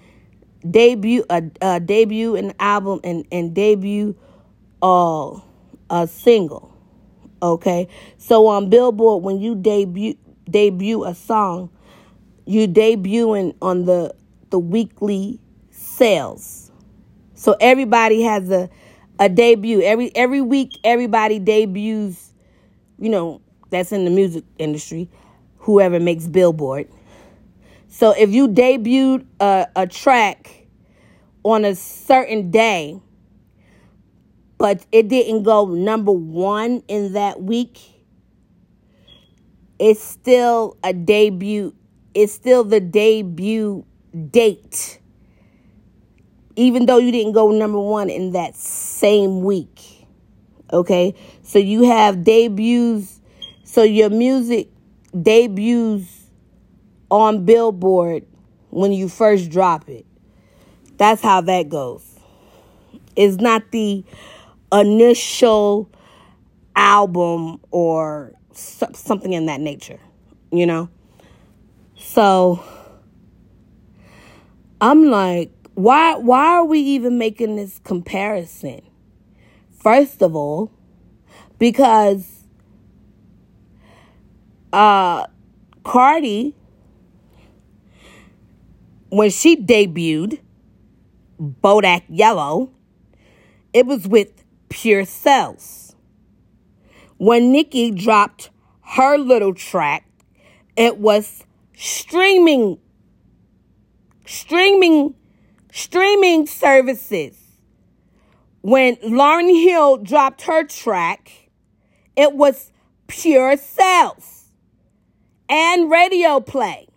debut 0.68 1.24
a, 1.30 1.42
a 1.62 1.78
debut 1.80 2.34
an 2.34 2.52
album 2.58 3.00
and 3.04 3.24
and 3.30 3.54
debut 3.54 4.16
uh, 4.82 5.38
a 5.90 6.06
single. 6.06 6.72
Okay? 7.42 7.88
So 8.18 8.46
on 8.46 8.70
Billboard 8.70 9.22
when 9.22 9.40
you 9.40 9.54
debut 9.54 10.14
debut 10.50 11.04
a 11.04 11.14
song, 11.14 11.70
you 12.46 12.66
debuting 12.66 13.54
on 13.60 13.84
the 13.84 14.14
the 14.50 14.58
weekly 14.58 15.38
sales. 15.70 16.70
So 17.34 17.56
everybody 17.60 18.22
has 18.22 18.50
a 18.50 18.70
a 19.18 19.28
debut. 19.28 19.82
Every 19.82 20.14
every 20.14 20.40
week 20.40 20.78
everybody 20.84 21.38
debuts, 21.38 22.32
you 22.98 23.08
know, 23.08 23.40
that's 23.70 23.92
in 23.92 24.04
the 24.04 24.10
music 24.10 24.44
industry, 24.58 25.08
whoever 25.58 26.00
makes 26.00 26.26
Billboard. 26.26 26.88
So 27.98 28.12
if 28.12 28.30
you 28.30 28.46
debuted 28.46 29.26
a, 29.40 29.66
a 29.74 29.84
track 29.88 30.68
on 31.42 31.64
a 31.64 31.74
certain 31.74 32.52
day, 32.52 33.02
but 34.56 34.86
it 34.92 35.08
didn't 35.08 35.42
go 35.42 35.66
number 35.66 36.12
one 36.12 36.84
in 36.86 37.14
that 37.14 37.42
week, 37.42 37.80
it's 39.80 40.00
still 40.00 40.76
a 40.84 40.92
debut. 40.92 41.74
It's 42.14 42.32
still 42.32 42.62
the 42.62 42.78
debut 42.78 43.84
date. 44.30 45.00
Even 46.54 46.86
though 46.86 46.98
you 46.98 47.10
didn't 47.10 47.32
go 47.32 47.50
number 47.50 47.80
one 47.80 48.10
in 48.10 48.30
that 48.30 48.54
same 48.54 49.42
week. 49.42 50.06
Okay? 50.72 51.16
So 51.42 51.58
you 51.58 51.82
have 51.82 52.22
debuts. 52.22 53.20
So 53.64 53.82
your 53.82 54.10
music 54.10 54.68
debuts 55.20 56.17
on 57.10 57.44
Billboard 57.44 58.24
when 58.70 58.92
you 58.92 59.08
first 59.08 59.50
drop 59.50 59.88
it. 59.88 60.06
That's 60.96 61.22
how 61.22 61.40
that 61.42 61.68
goes. 61.68 62.04
It's 63.16 63.36
not 63.36 63.70
the 63.70 64.04
initial 64.72 65.90
album 66.76 67.60
or 67.70 68.32
something 68.52 69.32
in 69.32 69.46
that 69.46 69.60
nature, 69.60 70.00
you 70.52 70.66
know? 70.66 70.88
So 71.96 72.62
I'm 74.80 75.06
like, 75.06 75.50
why 75.74 76.16
why 76.16 76.56
are 76.56 76.64
we 76.64 76.80
even 76.80 77.18
making 77.18 77.56
this 77.56 77.80
comparison? 77.84 78.82
First 79.70 80.22
of 80.22 80.34
all, 80.34 80.72
because 81.58 82.44
uh 84.72 85.26
Cardi 85.84 86.54
when 89.10 89.30
she 89.30 89.56
debuted 89.56 90.40
Bodak 91.40 92.02
Yellow, 92.08 92.70
it 93.72 93.86
was 93.86 94.06
with 94.06 94.44
pure 94.68 95.04
sales. 95.04 95.94
When 97.16 97.52
Nicki 97.52 97.90
dropped 97.90 98.50
her 98.82 99.18
little 99.18 99.54
track, 99.54 100.08
it 100.76 100.98
was 100.98 101.44
streaming 101.76 102.78
streaming 104.26 105.14
streaming 105.72 106.46
services. 106.46 107.36
When 108.60 108.96
Lauryn 108.96 109.62
Hill 109.62 109.98
dropped 109.98 110.42
her 110.42 110.64
track, 110.64 111.50
it 112.16 112.34
was 112.34 112.72
pure 113.06 113.56
sales 113.56 114.50
and 115.48 115.90
radio 115.90 116.40
play. 116.40 116.88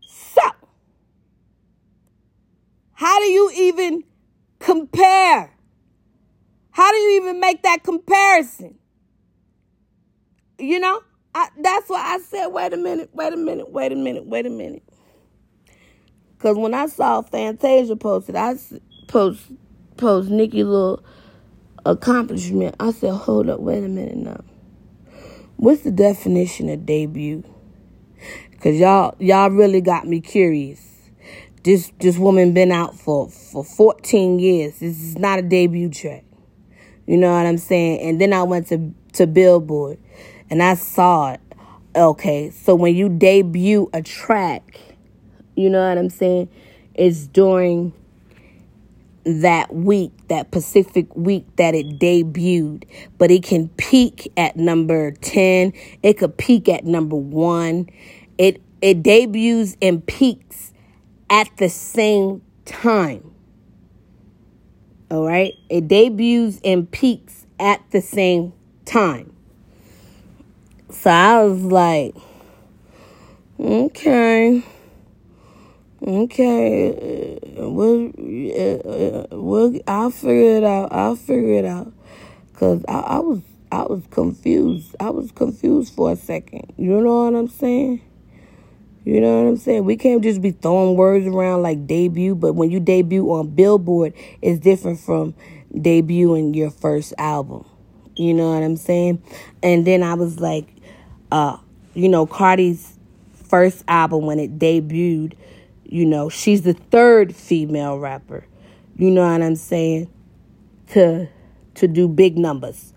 So, 0.00 0.50
how 2.96 3.20
do 3.20 3.26
you 3.26 3.50
even 3.54 4.04
compare? 4.58 5.52
How 6.70 6.90
do 6.90 6.96
you 6.96 7.22
even 7.22 7.40
make 7.40 7.62
that 7.62 7.84
comparison? 7.84 8.78
You 10.58 10.80
know, 10.80 11.02
I, 11.34 11.48
that's 11.60 11.90
why 11.90 12.00
I 12.00 12.18
said, 12.20 12.46
wait 12.46 12.72
a 12.72 12.78
minute, 12.78 13.10
wait 13.12 13.34
a 13.34 13.36
minute, 13.36 13.70
wait 13.70 13.92
a 13.92 13.96
minute, 13.96 14.24
wait 14.24 14.46
a 14.46 14.50
minute. 14.50 14.82
Because 16.36 16.56
when 16.56 16.72
I 16.72 16.86
saw 16.86 17.20
Fantasia 17.20 17.96
posted, 17.96 18.34
I 18.34 18.54
post 19.08 19.42
post 19.98 20.30
Nicki 20.30 20.64
little 20.64 21.04
accomplishment. 21.84 22.76
I 22.80 22.92
said, 22.92 23.12
hold 23.12 23.50
up, 23.50 23.60
wait 23.60 23.84
a 23.84 23.88
minute 23.88 24.16
now. 24.16 24.42
What's 25.56 25.82
the 25.82 25.90
definition 25.90 26.70
of 26.70 26.86
debut? 26.86 27.44
Cause 28.62 28.76
y'all 28.76 29.14
y'all 29.18 29.50
really 29.50 29.82
got 29.82 30.06
me 30.06 30.22
curious. 30.22 30.85
This 31.66 31.90
this 31.98 32.16
woman 32.16 32.52
been 32.52 32.70
out 32.70 32.94
for 32.94 33.28
for 33.28 33.64
14 33.64 34.38
years. 34.38 34.78
This 34.78 35.02
is 35.02 35.18
not 35.18 35.40
a 35.40 35.42
debut 35.42 35.90
track. 35.90 36.22
You 37.08 37.16
know 37.16 37.32
what 37.32 37.44
I'm 37.44 37.58
saying? 37.58 38.08
And 38.08 38.20
then 38.20 38.32
I 38.32 38.44
went 38.44 38.68
to 38.68 38.94
to 39.14 39.26
Billboard 39.26 39.98
and 40.48 40.62
I 40.62 40.74
saw 40.74 41.32
it. 41.32 41.40
Okay, 41.96 42.50
so 42.50 42.76
when 42.76 42.94
you 42.94 43.08
debut 43.08 43.90
a 43.92 44.00
track, 44.00 44.80
you 45.56 45.68
know 45.68 45.88
what 45.88 45.98
I'm 45.98 46.08
saying? 46.08 46.50
It's 46.94 47.26
during 47.26 47.92
that 49.24 49.74
week, 49.74 50.12
that 50.28 50.52
Pacific 50.52 51.16
week 51.16 51.46
that 51.56 51.74
it 51.74 51.98
debuted. 51.98 52.84
But 53.18 53.32
it 53.32 53.42
can 53.42 53.70
peak 53.70 54.32
at 54.36 54.56
number 54.56 55.10
10. 55.10 55.72
It 56.04 56.18
could 56.18 56.38
peak 56.38 56.68
at 56.68 56.84
number 56.84 57.16
1. 57.16 57.88
It 58.38 58.62
it 58.80 59.02
debuts 59.02 59.76
and 59.82 60.06
peaks 60.06 60.72
at 61.30 61.56
the 61.56 61.68
same 61.68 62.42
time. 62.64 63.32
All 65.10 65.26
right? 65.26 65.54
It 65.68 65.88
debuts 65.88 66.60
and 66.64 66.90
peaks 66.90 67.46
at 67.58 67.82
the 67.90 68.00
same 68.00 68.52
time. 68.84 69.32
So 70.90 71.10
I 71.10 71.42
was 71.44 71.62
like, 71.62 72.14
okay. 73.60 74.62
Okay, 76.06 77.38
we'll, 77.56 78.12
we'll, 79.32 79.80
I'll 79.86 80.10
figure 80.10 80.58
it 80.58 80.64
out. 80.64 80.92
I'll 80.92 81.16
figure 81.16 81.54
it 81.54 81.64
out. 81.64 81.92
Cause 82.52 82.84
I, 82.86 82.98
I 82.98 83.18
was, 83.18 83.40
I 83.72 83.82
was 83.82 84.02
confused. 84.10 84.94
I 85.00 85.10
was 85.10 85.32
confused 85.32 85.94
for 85.94 86.12
a 86.12 86.16
second. 86.16 86.74
You 86.76 87.00
know 87.00 87.24
what 87.24 87.34
I'm 87.34 87.48
saying? 87.48 88.02
You 89.06 89.22
know 89.22 89.42
what 89.42 89.48
I'm 89.48 89.56
saying? 89.56 89.84
We 89.84 89.96
can't 89.96 90.22
just 90.22 90.42
be 90.42 90.50
throwing 90.50 90.96
words 90.96 91.26
around 91.26 91.62
like 91.62 91.86
debut, 91.86 92.34
but 92.34 92.52
when 92.52 92.70
you 92.70 92.80
debut 92.80 93.26
on 93.30 93.48
Billboard, 93.48 94.12
it's 94.42 94.58
different 94.58 95.00
from 95.00 95.34
debuting 95.72 96.54
your 96.54 96.70
first 96.70 97.14
album. 97.16 97.64
You 98.16 98.34
know 98.34 98.52
what 98.52 98.62
I'm 98.62 98.76
saying? 98.76 99.22
And 99.62 99.86
then 99.86 100.02
I 100.02 100.12
was 100.14 100.40
like, 100.40 100.68
uh, 101.32 101.56
you 101.94 102.10
know, 102.10 102.26
Cardi's 102.26 102.98
first 103.48 103.82
album 103.88 104.26
when 104.26 104.38
it 104.38 104.58
debuted 104.58 105.34
you 105.88 106.04
know, 106.04 106.28
she's 106.28 106.62
the 106.62 106.74
third 106.74 107.34
female 107.34 107.98
rapper. 107.98 108.44
You 108.96 109.10
know 109.10 109.30
what 109.30 109.42
I'm 109.42 109.56
saying? 109.56 110.10
To 110.88 111.28
to 111.74 111.88
do 111.88 112.08
big 112.08 112.38
numbers. 112.38 112.92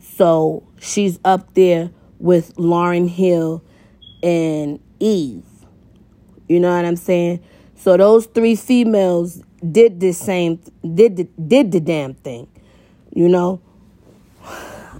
So 0.00 0.62
she's 0.80 1.18
up 1.24 1.54
there 1.54 1.90
with 2.18 2.54
Lauryn 2.56 3.08
Hill 3.08 3.64
and 4.22 4.78
Eve. 5.02 5.42
You 6.48 6.60
know 6.60 6.74
what 6.74 6.84
I'm 6.84 6.96
saying? 6.96 7.42
So 7.74 7.96
those 7.96 8.26
three 8.26 8.54
females 8.54 9.42
did 9.70 10.00
the 10.00 10.12
same 10.12 10.60
did 10.94 11.16
the, 11.16 11.24
did 11.24 11.72
the 11.72 11.80
damn 11.80 12.14
thing. 12.14 12.46
You 13.12 13.28
know? 13.28 13.60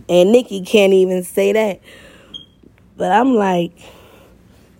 And 0.08 0.32
Nicki 0.32 0.62
can't 0.62 0.92
even 0.92 1.22
say 1.22 1.52
that. 1.52 1.80
But 2.96 3.12
I'm 3.12 3.34
like 3.34 3.72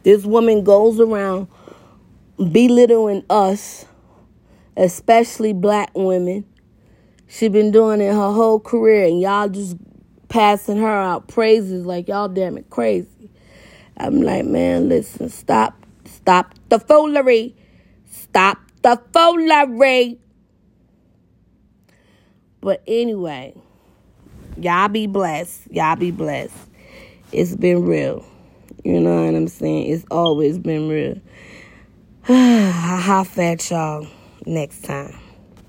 this 0.02 0.24
woman 0.24 0.64
goes 0.64 0.98
around 0.98 1.46
belittling 2.37 3.24
us, 3.30 3.85
especially 4.76 5.52
black 5.52 5.92
women. 5.94 6.44
She 7.28 7.48
been 7.48 7.70
doing 7.70 8.00
it 8.00 8.12
her 8.12 8.32
whole 8.32 8.58
career, 8.58 9.06
and 9.06 9.20
y'all 9.20 9.48
just 9.48 9.76
passing 10.28 10.78
her 10.78 10.87
out 10.87 11.28
praises 11.28 11.87
like 11.87 12.08
y'all 12.08 12.28
damn 12.28 12.58
it 12.58 12.68
crazy. 12.68 13.12
I'm 13.96 14.22
like, 14.22 14.44
man, 14.44 14.88
listen, 14.88 15.28
stop, 15.28 15.74
stop 16.05 16.55
the 16.68 16.78
foolery, 16.78 17.55
stop 18.11 18.59
the 18.83 19.00
foolery. 19.12 20.18
But 22.61 22.83
anyway, 22.87 23.55
y'all 24.57 24.88
be 24.88 25.07
blessed. 25.07 25.70
Y'all 25.70 25.96
be 25.96 26.11
blessed. 26.11 26.55
It's 27.33 27.57
been 27.57 27.85
real. 27.85 28.24
You 28.85 29.00
know 29.00 29.24
what 29.24 29.35
I'm 29.35 29.48
saying? 29.48 29.90
It's 29.90 30.05
always 30.11 30.59
been 30.59 30.88
real. 30.88 31.20
I'll 32.28 33.24
fat 33.24 33.68
y'all 33.70 34.07
next 34.46 34.85
time. 34.85 35.21